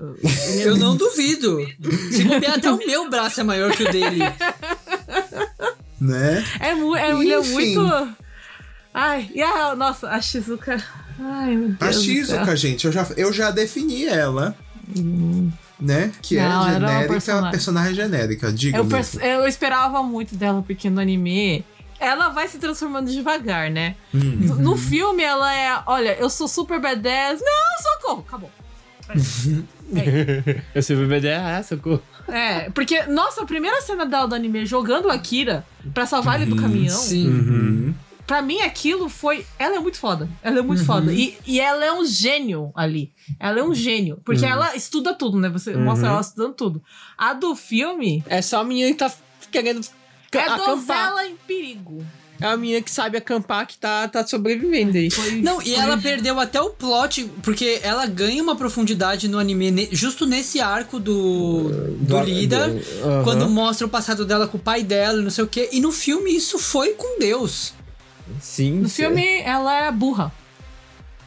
[0.65, 1.59] Eu não duvido.
[2.11, 4.19] Se bobear, até o meu braço é maior que o dele.
[6.03, 6.45] Né?
[6.59, 8.17] É, mu é, ele é muito.
[8.93, 9.75] Ai, e a.
[9.77, 10.83] Nossa, a Shizuka.
[11.21, 11.81] Ai, meu Deus.
[11.81, 12.03] A do céu.
[12.03, 14.57] Shizuka, gente, eu já, eu já defini ela.
[15.81, 16.13] Né?
[16.21, 17.51] Que Não, é era uma genérica, personagem.
[17.51, 18.53] personagem genérica.
[18.53, 18.89] Diga Eu,
[19.21, 21.65] eu esperava muito dela, porque no anime.
[22.01, 23.95] Ela vai se transformando devagar, né?
[24.13, 24.39] Hum.
[24.59, 25.81] No- filme, ela é.
[25.87, 27.41] Olha, eu sou super badass.
[27.41, 28.25] Não, socorro!
[28.27, 28.51] Acabou.
[30.75, 32.03] Eu sei beber ah, socorro.
[32.29, 36.51] É, porque, nossa, a primeira cena dela do anime jogando o Akira pra salvar ele
[36.51, 36.97] do caminhão.
[36.97, 37.29] Sim.
[37.29, 37.95] Uhum.
[38.27, 39.45] Pra mim, aquilo foi.
[39.59, 40.29] Ela é muito foda.
[40.43, 41.13] Ela é muito foda.
[41.13, 43.13] E, e ela é um gênio ali.
[43.39, 44.21] Ela é um gênio.
[44.25, 45.49] Porque ela estuda tudo, né?
[45.49, 46.83] Você mostra ela estudando tudo.
[47.19, 49.13] A do filme É só a menina que tá
[49.51, 49.85] querendo
[50.33, 50.67] é acampar.
[50.67, 52.05] donzela em perigo.
[52.43, 55.09] É uma menina que sabe acampar que tá, tá sobrevivendo aí.
[55.43, 60.27] Não, e ela perdeu até o plot, porque ela ganha uma profundidade no anime, justo
[60.27, 61.71] nesse arco do,
[62.01, 63.25] do, líder, do- aham.
[63.25, 65.69] quando mostra o passado dela com o pai dela e não sei o quê.
[65.73, 67.73] E no filme isso foi com Deus.
[68.41, 68.81] Sim.
[68.81, 70.33] No filme, ela é burra.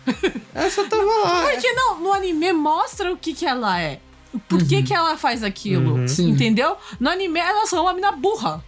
[0.53, 1.47] Ela só tava lá.
[1.51, 3.99] Porque não, no anime mostra o que que ela é.
[4.47, 6.07] Por que que ela faz aquilo, Uhum.
[6.07, 6.29] Sim.
[6.29, 6.75] entendeu?
[6.99, 8.63] No anime, ela é só uma mina burra.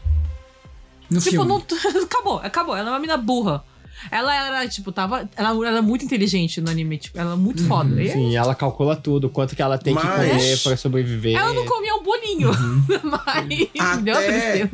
[1.10, 1.48] No tipo, filme.
[1.48, 1.58] não...
[2.04, 2.76] acabou, acabou.
[2.76, 3.64] Ela é uma mina burra.
[4.12, 5.28] Ela era, tipo, tava...
[5.36, 8.02] Ela era muito inteligente no anime, tipo, ela é muito foda.
[8.02, 11.36] E Sim, ela calcula tudo, quanto que ela tem que Mas- comer pra sobreviver.
[11.36, 12.52] Ela não comia um bolinho.
[13.04, 14.70] Mas, deu Até-.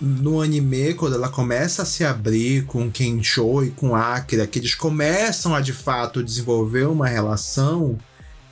[0.00, 4.74] No anime, quando ela começa a se abrir com Kensho e com Akira, que eles
[4.74, 7.98] começam a de fato desenvolver uma relação,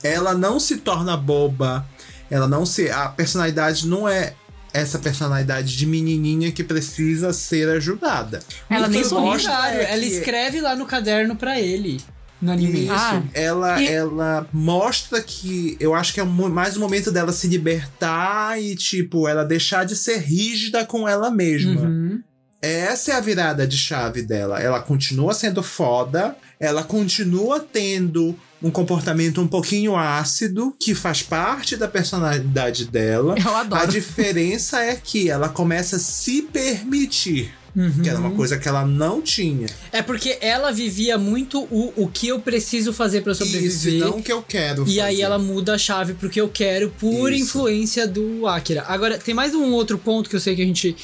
[0.03, 1.85] ela não se torna boba.
[2.29, 2.89] Ela não se.
[2.89, 4.33] A personalidade não é
[4.73, 8.39] essa personalidade de menininha que precisa ser ajudada.
[8.69, 9.45] Ela O nem sorri.
[9.45, 11.99] é ela escreve lá no caderno pra ele.
[12.41, 12.85] No anime.
[12.85, 17.31] Isso, Ah, ela, e- ela mostra que eu acho que é mais o momento dela
[17.31, 21.81] se libertar e, tipo, ela deixar de ser rígida com ela mesma.
[21.81, 22.19] Uhum.
[22.59, 24.59] Essa é a virada de chave dela.
[24.59, 31.75] Ela continua sendo foda, ela continua tendo um comportamento um pouquinho ácido, que faz parte
[31.75, 33.35] da personalidade dela.
[33.43, 33.87] Eu A adoro.
[33.91, 38.01] diferença é que ela começa a se permitir, Uhum.
[38.03, 39.65] que era uma coisa que ela não tinha.
[39.93, 43.99] É porque ela vivia muito o, o que eu preciso fazer pra Isso, sobreviver.
[44.01, 44.85] não o que eu quero.
[44.85, 45.21] E aí fazer.
[45.23, 47.43] ela muda a chave pro que eu quero por Isso.
[47.45, 48.83] influência do Akira.
[48.89, 50.95] Agora, tem mais um outro ponto que eu sei que a gente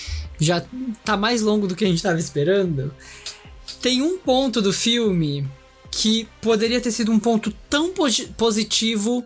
[0.41, 0.61] já
[1.05, 2.93] tá mais longo do que a gente tava esperando.
[3.81, 5.47] Tem um ponto do filme
[5.99, 9.25] que poderia ter sido um ponto tão posi- positivo,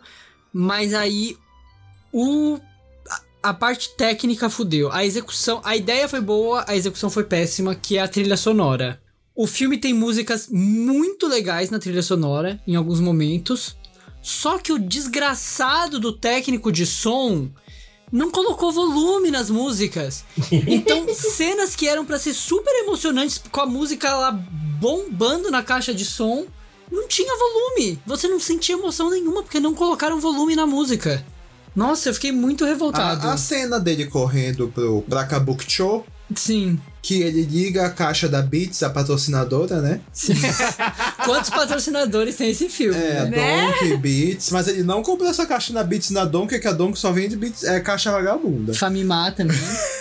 [0.53, 1.35] mas aí
[2.13, 2.57] o
[3.43, 4.89] a- parte técnica fudeu.
[4.89, 9.01] A execução, a ideia foi boa, a execução foi péssima, que é a trilha sonora.
[9.35, 13.75] O filme tem músicas muito legais na trilha sonora, em alguns momentos.
[14.21, 17.49] Só que o desgraçado do técnico de som
[18.11, 20.23] não colocou volume nas músicas.
[20.51, 25.93] Então, cenas que eram pra ser super emocionantes, com a música lá bombando na caixa
[25.93, 26.45] de som,
[26.91, 27.99] não tinha volume.
[28.05, 31.23] Você não sentia emoção nenhuma porque não colocaram volume na música.
[31.75, 33.27] Nossa, eu fiquei muito revoltado.
[33.27, 36.03] A, a cena dele correndo pro, pra Kabukicho,
[36.35, 40.01] Sim, que ele liga a caixa da Beats, a patrocinadora, né?
[40.13, 40.33] sim.
[41.25, 42.97] Quantos patrocinadores tem esse filme?
[42.97, 43.67] É, né?
[43.67, 46.99] Donkey Beats, mas ele não comprou essa caixa na Beats na Donkey, que a Donkey
[46.99, 48.73] só vende Beats, é caixa vagabunda.
[48.73, 49.57] Famimar também.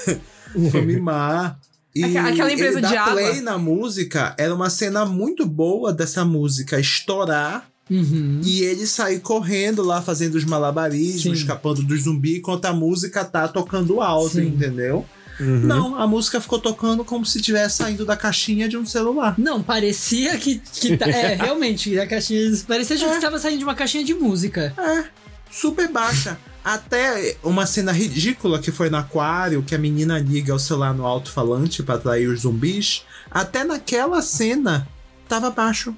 [0.71, 1.59] Famimar.
[2.01, 3.13] E Aquela- empresa ele de dá água.
[3.15, 8.41] play na música, era uma cena muito boa dessa música estourar Uhum.
[8.45, 11.33] e ele sair correndo lá fazendo os malabarismos, Sim.
[11.33, 14.47] escapando do zumbi, enquanto a música tá tocando alto, Sim.
[14.47, 15.05] entendeu?
[15.43, 19.35] Não, a música ficou tocando como se estivesse saindo da caixinha de um celular.
[19.39, 22.53] Não, parecia que, que tá, É, realmente, a caixinha.
[22.69, 24.75] Parecia que estava saindo de uma caixinha de música.
[24.79, 25.05] É,
[25.51, 26.39] super baixa.
[26.63, 31.07] Até uma cena ridícula que foi no aquário, que a menina liga o celular no
[31.07, 33.03] alto-falante pra atrair os zumbis.
[33.31, 34.87] Até naquela cena
[35.27, 35.95] tava baixo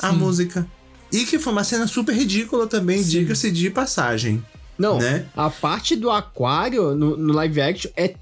[0.00, 0.16] a Sim.
[0.16, 0.66] música.
[1.10, 4.44] E que foi uma cena super ridícula também, diga-se de passagem,
[4.78, 5.24] Não, né?
[5.34, 8.14] a parte do aquário no, no live action é,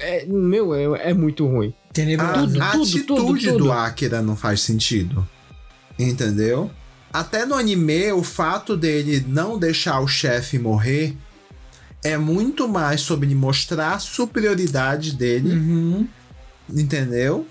[0.00, 1.72] é- meu, é, é muito ruim.
[2.18, 2.32] A.
[2.32, 3.58] Tudo, a tudo, atitude tudo, tudo.
[3.64, 5.26] do Akira não faz sentido.
[5.98, 6.70] Entendeu?
[7.14, 11.16] Até no anime, o fato dele não deixar o chefe morrer
[12.02, 16.08] é muito mais sobre mostrar a superioridade dele, Uhum.
[16.68, 17.46] entendeu?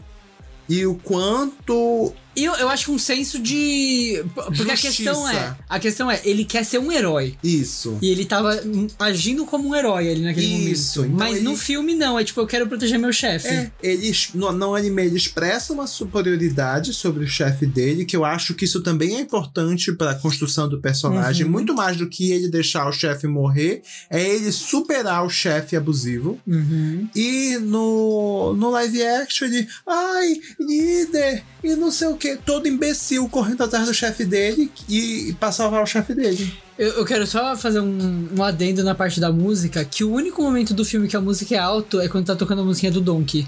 [0.68, 2.14] E o quanto.
[2.36, 4.24] E eu, eu acho um senso de.
[4.34, 5.34] Porque a questão é.
[5.34, 5.58] Justiça.
[5.70, 7.36] A questão é, ele quer ser um herói.
[7.44, 7.98] Isso.
[8.02, 11.16] E ele tava hum, agindo como um herói ali naquele Isso, momento.
[11.16, 13.48] então Mas ele- no filme não, é tipo, eu quero proteger meu chefe.
[13.48, 18.26] É, ele, no, no anime ele expressa uma superioridade sobre o chefe dele, que eu
[18.26, 21.52] acho que isso também é importante para a construção do personagem, Uhum.
[21.52, 26.40] muito mais do que ele deixar o chefe morrer, é ele superar o chefe abusivo.
[26.48, 27.08] Uhum.
[27.16, 33.28] E no, no live action ele, ai, líder, e não sei o que, todo imbecil
[33.30, 36.53] correndo atrás do chefe dele e, e pra salvar o chefe dele.
[36.78, 40.41] Eu, eu quero só fazer um, um adendo na parte da música, que o único
[40.41, 42.99] momento do filme que a música é alto é quando tá tocando a musiquinha do
[43.01, 43.47] Donkey.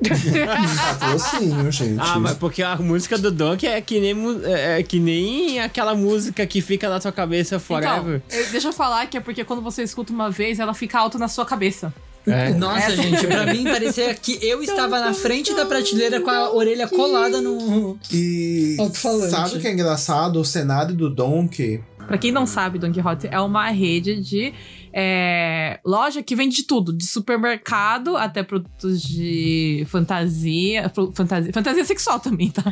[0.98, 2.00] Patrocínio, gente.
[2.00, 5.94] Ah, mas porque a música do Donkey é que nem, é, é que nem aquela
[5.94, 8.22] música que fica na sua cabeça forever.
[8.26, 10.98] Então, eu- deixa eu falar que é porque quando você escuta uma vez, ela fica
[10.98, 11.92] alta na sua cabeça.
[12.26, 12.50] É.
[12.50, 16.86] Nossa, gente, pra mim parecia que eu estava na frente da prateleira com a orelha
[16.86, 17.98] colada no.
[18.12, 18.76] E
[19.30, 20.40] sabe o que é engraçado?
[20.40, 24.52] O cenário do Donkey, Pra quem não sabe, Don Quixote é uma rede de
[24.92, 32.18] é, loja que vende de tudo, de supermercado até produtos de fantasia, fantasia, fantasia sexual
[32.18, 32.64] também, tá?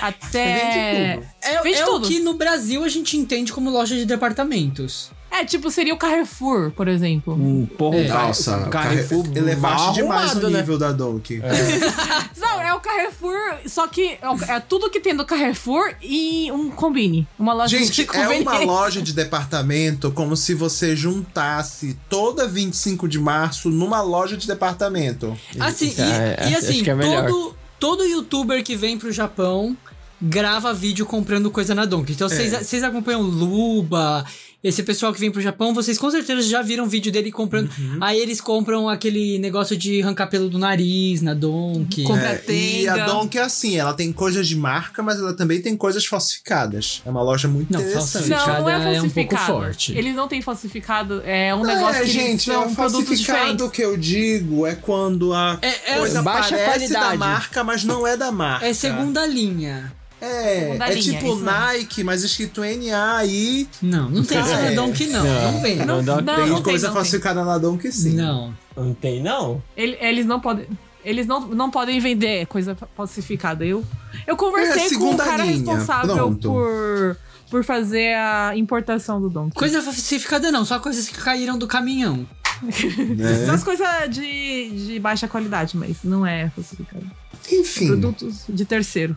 [0.00, 1.26] Até Vende tudo.
[1.42, 2.08] É, Vende é o tudo.
[2.08, 5.10] que no Brasil a gente entende como loja de departamentos.
[5.30, 7.34] É tipo seria o Carrefour, por exemplo.
[7.34, 8.08] Um porra, É.
[8.08, 10.60] Nossa, o Carrefour Carrefour elevaste demais arrumado, o né?
[10.60, 11.40] nível da Donkey.
[12.36, 16.70] Não, é o Carrefour, só que é, é tudo que tem do Carrefour e um
[16.70, 22.46] combine, uma loja Gente, de é uma loja de departamento como se você juntasse toda
[22.46, 25.36] 25 de março numa loja de departamento.
[25.58, 29.76] Assim, e, É, e acho assim, é todo, todo youtuber que vem pro Japão
[30.20, 32.14] grava vídeo comprando coisa na Donkey.
[32.14, 32.62] Então vocês É.
[32.62, 34.24] vocês acompanham Luba,
[34.68, 37.70] esse pessoal que vem pro Japão, vocês com certeza já viram vídeo dele comprando.
[37.78, 37.98] Uhum.
[38.00, 42.04] Aí eles compram aquele negócio de arrancar pelo do nariz na Donkey.
[42.04, 43.06] Com- É, e a Tenga.
[43.06, 47.02] Donkey é assim, ela tem coisas de marca, mas ela também tem coisas falsificadas.
[47.06, 48.28] É uma loja muito Não, interessante.
[48.28, 48.52] falsificada.
[48.58, 49.46] Não, não é é um pouco falsificado.
[49.46, 49.92] forte.
[49.96, 53.06] Eles não têm falsificado, é um Não, negócio é, que eles gente, são é produtos
[53.08, 57.18] falsificado que eu digo é quando a É, é, coisa baixa parece da qualidade.
[57.18, 58.66] marca, mas não é da marca.
[58.66, 59.92] é segunda linha.
[60.26, 61.36] É, é linha, tipo.
[61.36, 63.68] Nike, mas escrito NA aí.
[63.82, 64.74] Não, não tem Ah, isso na é.
[64.74, 65.24] Donkey, não.
[65.24, 65.76] Não, vem.
[65.76, 68.14] Não, não, Não, tem não coisa não falsificada na Donkey sim.
[68.14, 68.54] Não.
[68.76, 69.62] não tem, não.
[69.76, 70.66] Ele- Eles não podem.
[71.04, 73.64] Eles não, não podem vender coisa falsificada.
[73.64, 73.84] Eu,
[74.26, 75.56] eu conversei É, com o cara linha.
[75.56, 76.48] responsável Pronto.
[76.48, 77.16] por,
[77.48, 79.54] por fazer a importação do Donkey.
[79.56, 82.26] Coisa falsificada não, só coisas que caíram do caminhão.
[83.16, 83.44] Né?
[83.44, 87.04] São as coisas de, de baixa qualidade, mas não é falsificado.
[87.52, 89.14] Enfim, Produtos de terceiro.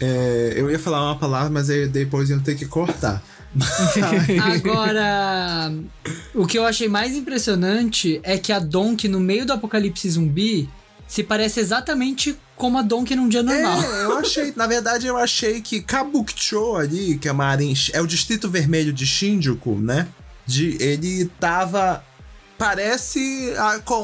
[0.00, 3.22] É, eu ia falar uma palavra, mas aí depois eu ter que cortar.
[4.42, 5.72] Agora,
[6.34, 10.68] o que eu achei mais impressionante é que a Donkey, no meio do apocalipse zumbi,
[11.06, 13.82] se parece exatamente como a Donkey num dia normal.
[13.82, 17.56] É, eu achei, na verdade, eu achei que Kabukicho ali, que é uma
[17.92, 20.08] é o distrito vermelho de Shinjuku, né?
[20.46, 22.04] De, ele tava.
[22.58, 23.52] Parece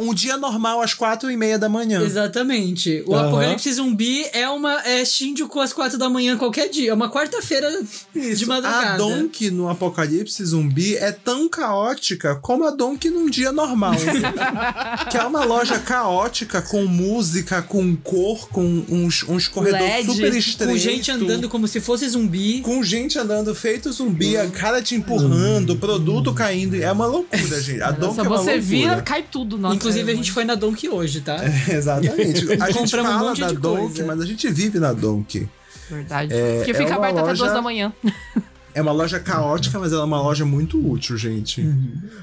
[0.01, 2.03] um dia normal às quatro e meia da manhã.
[2.03, 3.03] Exatamente.
[3.07, 3.29] O Aham.
[3.29, 6.91] apocalipse zumbi é uma é Shinjuku às quatro da manhã qualquer dia.
[6.91, 7.71] É uma quarta-feira
[8.15, 8.95] de madrugada.
[8.95, 13.95] A Donkey no Apocalipse Zumbi é tão caótica como a Donkey num dia normal.
[15.11, 20.31] que é uma loja caótica, com música, com cor, com uns, uns corredores LED, super
[20.31, 20.85] com estreitos.
[20.85, 22.61] com gente andando como se fosse zumbi.
[22.61, 26.77] Com gente andando feito zumbi, a cara te empurrando, produto caindo.
[26.77, 27.83] É uma loucura, gente.
[27.83, 29.57] A Nossa, é uma você vira, cai tudo.
[29.59, 31.37] Nossa, Inclusive, é a gente foi na Donkey hoje, tá?
[31.69, 32.53] Exatamente.
[32.63, 34.05] A gente um fala monte da coisa.
[34.07, 35.49] mas a gente vive na Donkey.
[35.89, 36.33] Verdade.
[36.33, 37.93] É- Porque é fica uma aberto até loja- duas da manhã.
[38.73, 41.61] É uma loja caótica, mas ela é uma loja muito útil, gente.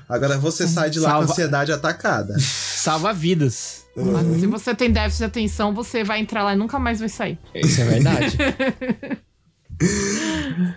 [0.08, 2.40] Agora você sai de lá com Salva- a ansiedade atacada.
[2.40, 3.84] Salva vidas.
[3.94, 7.10] Mas se você tem déficit de atenção, você vai entrar lá e nunca mais vai
[7.10, 7.38] sair.
[7.54, 8.38] Isso é verdade.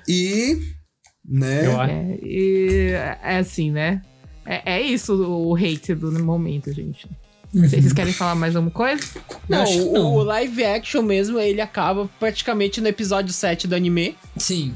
[0.08, 0.58] E,
[1.24, 1.64] né?
[1.88, 2.90] É, e
[3.22, 4.02] é assim, né?
[4.52, 7.06] É, é isso o hate do momento, gente.
[7.54, 9.02] Vocês querem falar mais alguma coisa?
[9.48, 10.14] Não, Acho que o, não.
[10.14, 14.74] o live action mesmo, ele acaba praticamente no episódio 7 do anime, Sim.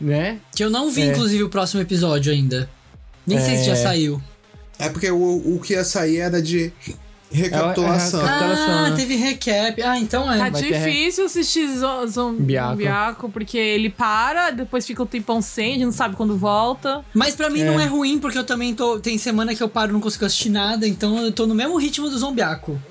[0.00, 0.38] né?
[0.54, 1.06] Que eu não vi, É.
[1.06, 2.68] inclusive, o próximo episódio ainda.
[3.26, 3.76] Nem sei se já É.
[3.76, 4.20] saiu.
[4.78, 6.72] É porque o, o que ia sair era de
[7.30, 8.20] recapitulação.
[8.20, 8.96] É, é, é, Recapitulação, Ah, né?
[8.96, 9.82] teve recap.
[9.82, 10.38] Ah, então é.
[10.38, 13.28] Tá vai ter difícil assistir zo- Zombiaco.
[13.30, 17.04] Porque ele para, depois fica um tempão sem, a gente não sabe quando volta.
[17.14, 17.64] Mas pra mim É.
[17.64, 18.98] não é ruim, porque eu também tô.
[19.00, 21.76] Tem semana que eu paro e não consigo assistir nada, então eu tô no mesmo
[21.76, 22.80] ritmo do zombiaco.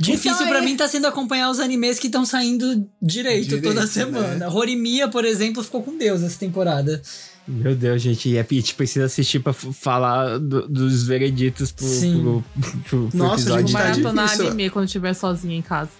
[0.00, 3.62] Difícil Então pra é- mim tá sendo acompanhar os animes que estão saindo direito, Direito,
[3.68, 3.86] toda né?
[3.86, 4.48] semana.
[4.50, 7.00] Horimiya, por exemplo, ficou com Deus essa temporada.
[7.46, 12.20] Meu Deus, gente, e a gente precisa assistir pra falar do- dos vereditos pro, Sim.
[12.20, 13.66] pro, pro, pro Nossa, episódio.
[13.68, 14.46] gente, tá Maratonar difícil.
[14.46, 15.90] anime quando estiver sozinha em casa.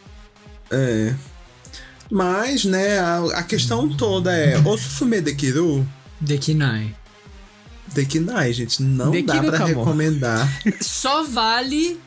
[0.70, 1.14] É.
[2.11, 5.86] Mas, né, a, a questão toda é: o Susume Dekiru,
[6.20, 6.95] Dekinai.
[7.93, 9.66] Dekinai, gente, não dá Dekiru, pra Kamo.
[9.80, 10.49] recomendar.
[10.80, 11.99] Só vale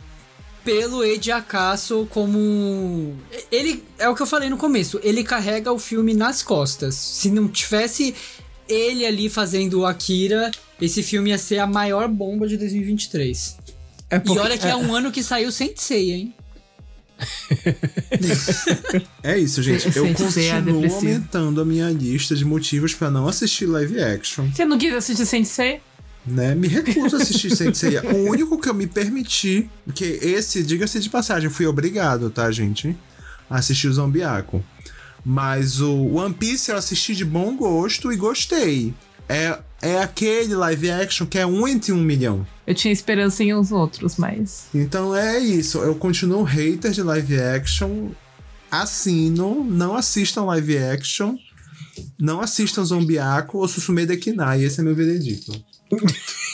[0.63, 3.15] pelo Eiji Akaso como.
[3.51, 3.83] Ele.
[3.97, 4.99] É o que eu falei no começo.
[5.03, 6.95] Ele carrega o filme nas costas.
[6.95, 8.15] Se não tivesse
[8.67, 10.51] ele ali fazendo o Akira,
[10.81, 13.57] esse filme ia ser a maior bomba de 2023.
[14.09, 16.33] É E olha que é um ano que saiu Sensei, hein?
[19.23, 19.95] É isso, gente.
[19.95, 24.49] Eu a continuo aumentando a minha lista de motivos pra não assistir live action.
[24.51, 25.81] Você não quis assistir Sensei?
[26.25, 26.55] né?
[26.55, 27.99] Me recuso a assistir Sensei.
[28.05, 32.95] O único que eu me permiti, que esse, diga-se de passagem, fui obrigado, tá, gente?
[33.49, 34.63] A assistir o Zombiaco.
[35.25, 38.93] Mas o One Piece eu assisti de bom gosto e gostei.
[39.27, 42.45] É, é aquele live action que é um entre um milhão.
[42.67, 44.65] Eu tinha esperança em uns outros, mas.
[44.73, 45.79] Então é isso.
[45.79, 48.09] Eu continuo hater de live action.
[48.69, 51.35] Assino, não assistam live action.
[52.19, 54.63] não assistam Zombiaco ou Susume Dekinai.
[54.63, 55.51] Esse é meu veredito.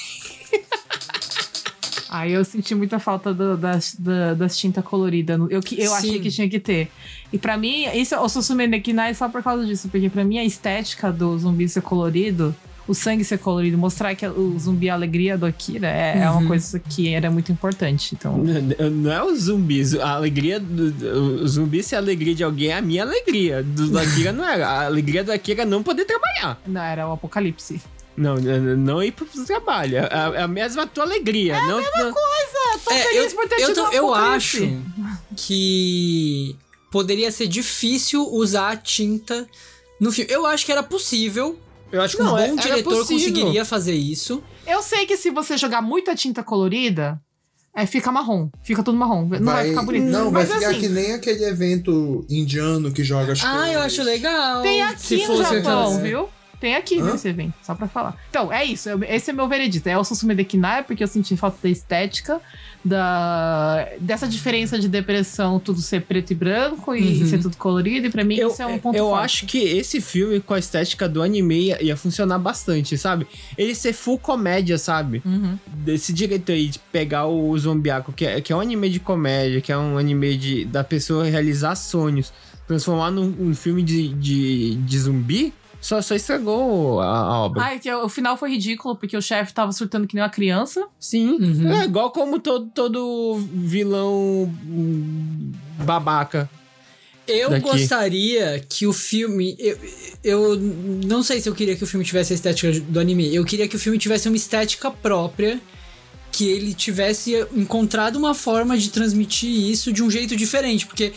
[2.11, 5.39] Aí eu senti muita falta do- das, da- das tintas coloridas.
[5.49, 5.95] Eu, que- eu Sim.
[5.95, 6.89] achei que tinha que ter.
[7.31, 9.87] E pra mim, isso, o Susume Nekinai é só por causa disso.
[9.87, 12.53] Porque pra mim, a estética do zumbi ser colorido,
[12.85, 16.29] o sangue ser colorido, mostrar que o zumbi é a alegria do Akira é, é
[16.29, 16.39] Uhum.
[16.39, 18.13] uma coisa que era muito importante.
[18.13, 18.37] Então,
[18.91, 19.95] Não é os zumbis.
[19.95, 20.91] A alegria do.
[20.91, 23.63] do- O zumbi ser a alegria de alguém é a minha alegria.
[23.63, 24.67] Do do Akira não era.
[24.67, 26.59] A alegria do Akira é não poder trabalhar.
[26.67, 27.79] não, era o apocalipse.
[28.15, 29.97] Não, não ir pro trabalho.
[29.97, 31.59] É a, é a mesma tua alegria.
[31.61, 32.13] não, não-
[32.83, 34.67] Tô É, feliz eu, por ter eu, tido tô- eu acho
[35.35, 36.55] que
[36.91, 39.47] poderia ser difícil usar a tinta
[39.99, 40.31] no filme.
[40.31, 41.57] Eu acho que era possível.
[41.91, 43.17] Eu acho que Não, um é- bom era diretor possível.
[43.17, 44.41] conseguiria fazer isso.
[44.65, 47.19] Eu sei que se você jogar muita tinta colorida,
[47.75, 48.49] é, fica marrom.
[48.63, 49.25] Fica tudo marrom.
[49.27, 50.05] Não vai, ficar bonito.
[50.05, 53.73] Não, vai Mas ficar assim, que nem aquele evento indiano que joga as Ah, cores.
[53.73, 54.61] eu acho legal.
[54.61, 56.29] Tem aqui Se no Japão, viu?
[56.61, 57.11] Tem aqui Hã?
[57.11, 58.15] nesse evento, só pra falar.
[58.29, 58.87] Então, é isso.
[59.09, 59.89] Esse é meu veredito.
[59.89, 62.39] É o Susume Dekinai, porque eu senti falta da estética,
[62.85, 67.27] da, dessa diferença de depressão, tudo ser preto e branco e Uhum.
[67.27, 68.07] ser tudo colorido.
[68.07, 69.25] E pra mim, Eu, isso é um ponto eu forte.
[69.25, 73.25] acho que esse filme com a estética do anime ia, ia funcionar bastante, sabe?
[73.57, 75.21] Ele ser full comédia, sabe?
[75.25, 75.57] Uhum.
[75.67, 79.61] Desse direito aí de pegar o Zombiaco, que é, que é um anime de comédia,
[79.61, 82.31] que é um anime de, da pessoa realizar sonhos,
[82.67, 87.63] transformar num, num filme de, de, de zumbi, só, só estragou a, a obra.
[87.63, 90.29] Ah, é que o final foi ridículo, porque o chefe tava surtando que nem uma
[90.29, 90.87] criança.
[90.99, 91.31] Sim.
[91.41, 91.71] Uhum.
[91.71, 94.13] É igual como todo, todo vilão
[94.65, 96.47] hum, babaca.
[97.27, 97.63] Eu daqui.
[97.67, 99.55] gostaria que o filme.
[99.57, 99.77] Eu,
[100.23, 103.33] eu não sei se eu queria que o filme tivesse a estética do anime.
[103.33, 105.59] Eu queria que o filme tivesse uma estética própria.
[106.31, 110.85] Que ele tivesse encontrado uma forma de transmitir isso de um jeito diferente.
[110.85, 111.11] Porque.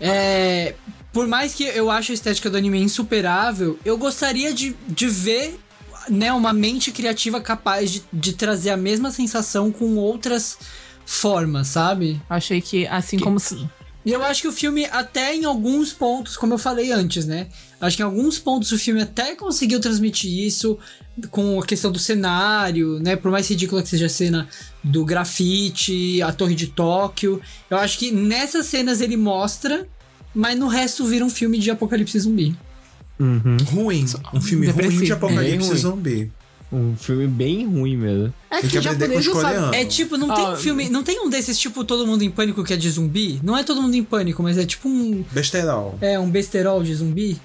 [0.00, 0.74] É,
[1.12, 5.58] por mais que eu ache a estética do anime insuperável, eu gostaria de, de ver
[6.08, 10.56] né, uma mente criativa capaz de, de trazer a mesma sensação com outras
[11.04, 12.20] formas, sabe?
[12.28, 13.38] Achei que, assim como.
[13.40, 13.66] se-
[14.04, 17.48] E eu acho que o filme, até em alguns pontos, como eu falei antes, né?
[17.80, 20.78] Acho que em alguns pontos o filme até conseguiu transmitir isso
[21.30, 23.16] com a questão do cenário, né?
[23.16, 24.48] Por mais ridícula que seja a cena
[24.84, 27.40] do grafite, a Torre de Tóquio.
[27.70, 29.86] Eu acho que nessas cenas ele mostra,
[30.38, 32.54] mas no resto vira um filme de apocalipse zumbi.
[33.18, 33.56] Uhum.
[33.72, 34.04] Ruim.
[34.32, 34.96] Um filme Depressivo.
[34.98, 35.78] ruim de apocalipse ruim.
[35.78, 36.32] zumbi.
[36.70, 38.32] Um filme bem ruim mesmo.
[38.50, 39.76] É Tem que os japonês não sabe-.
[39.76, 42.30] É tipo, não tem Ah, um filme, não tem um desses tipo Todo Mundo em
[42.30, 43.40] Pânico que é de zumbi?
[43.42, 45.98] Não é Todo Mundo em Pânico, mas é tipo um, Besterol.
[46.00, 47.40] é um besterol de zumbi.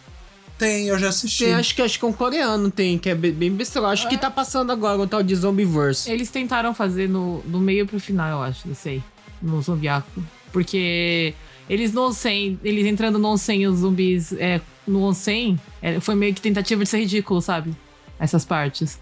[0.57, 1.45] Tem, eu já assisti.
[1.45, 3.87] Tem, acho que acho que um coreano tem, que é be- bem besteira.
[3.87, 6.11] Acho que tá passando agora o tal de Zombieverse.
[6.11, 9.01] Eles tentaram fazer no, no meio pro final, eu acho, não sei.
[9.41, 10.21] No Zombiaco.
[10.51, 11.33] Porque
[11.69, 16.33] eles no onsen, eles entrando no onsen, os zumbis é, no onsen, é, foi meio
[16.33, 17.75] que tentativa de ser ridículo, sabe?
[18.19, 18.99] Essas partes.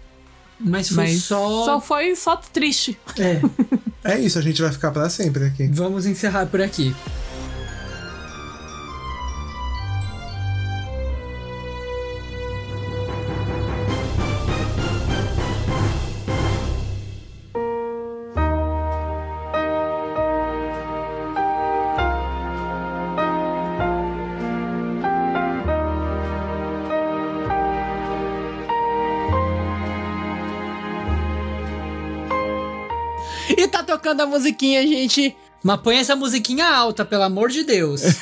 [0.58, 1.64] Mas foi Mas só.
[1.64, 2.98] só foi só triste.
[3.18, 3.40] É.
[4.04, 5.68] É isso, a gente vai ficar pra sempre aqui.
[5.68, 6.92] Vamos encerrar por aqui.
[33.56, 35.34] E tá tocando a musiquinha, gente.
[35.64, 38.02] Mas põe essa musiquinha alta, pelo amor de Deus.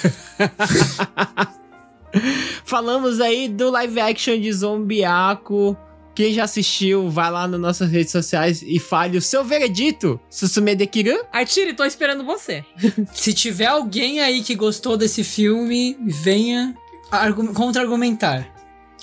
[2.64, 5.76] Falamos aí do live action de Zombiaco.
[6.14, 10.20] Quem já assistiu, vai lá nas nossas redes sociais e fale o seu veredito.
[10.28, 11.18] Susume Dekiran.
[11.32, 12.64] Artiri, tô esperando você.
[13.14, 16.74] Se tiver alguém aí que gostou desse filme, venha
[17.10, 18.48] argu- contra-argumentar.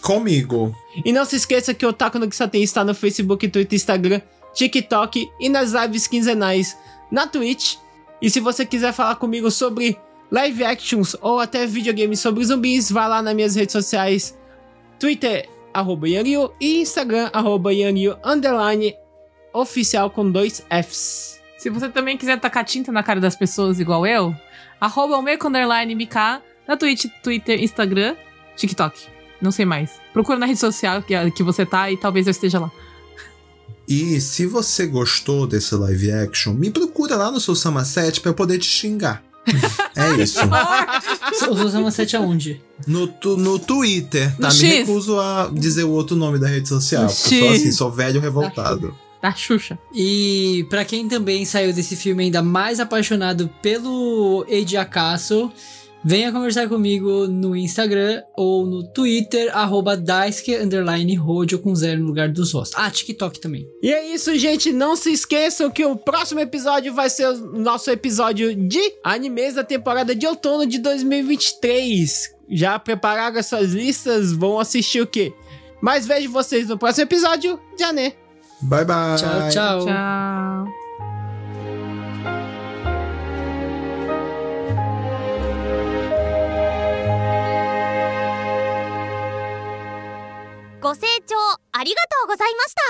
[0.01, 0.75] Comigo.
[1.03, 4.21] E não se esqueça que o Otaku no Kisaten está no Facebook, Twitter, Instagram,
[4.57, 6.75] TikTok e nas lives quinzenais
[7.11, 7.75] na Twitch.
[8.19, 9.97] E se você quiser falar comigo sobre
[10.31, 14.35] live actions ou até videogames sobre zumbis, vá lá nas minhas redes sociais,
[14.99, 17.69] Twitter, arroba e Instagram, arroba
[18.25, 18.95] underline,
[19.53, 21.39] oficial com dois Fs.
[21.59, 24.35] Se você também quiser tacar tinta na cara das pessoas igual eu,
[24.81, 28.15] arroba o meco underline MK na Twitch, Twitter, Instagram,
[28.55, 29.05] TikTok.
[29.39, 30.01] Não sei mais.
[30.11, 32.71] Procura na rede social que, que você tá e talvez eu esteja lá.
[33.87, 38.31] E se você gostou desse live action, me procura lá no seu Sama 7 pra
[38.31, 39.23] eu poder te xingar.
[39.95, 40.39] é isso.
[41.49, 42.61] Os Osama 7 aonde?
[42.85, 44.49] No, tu- no Twitter, tá?
[44.49, 44.79] No Me X.
[44.79, 47.03] recuso a dizer o outro nome da rede social.
[47.05, 48.93] No porque eu sou assim, sou velho revoltado.
[49.21, 49.79] Da Xuxa.
[49.95, 55.49] E pra quem também saiu desse filme ainda mais apaixonado pelo Eiji Akaso,
[56.07, 62.07] Venha conversar comigo no Instagram ou no Twitter, arroba Daisuke, underline Rodio com zero no
[62.07, 62.73] lugar dos ossos.
[62.77, 63.67] Ah, TikTok também.
[63.83, 64.71] E é isso, gente.
[64.71, 69.65] Não se esqueçam que o próximo episódio vai ser o nosso episódio de animes da
[69.65, 72.33] temporada de outono de 2023.
[72.51, 74.31] Já prepararam as suas listas?
[74.31, 75.33] Vão assistir o quê?
[75.81, 77.59] Mas vejo vocês no próximo episódio.
[77.77, 78.13] Já né?
[78.61, 79.17] Bye, bye.
[79.17, 79.85] Tchau, tchau.
[79.85, 80.86] Tchau.
[90.79, 91.35] ご清聴
[91.71, 92.81] ありがとうございました。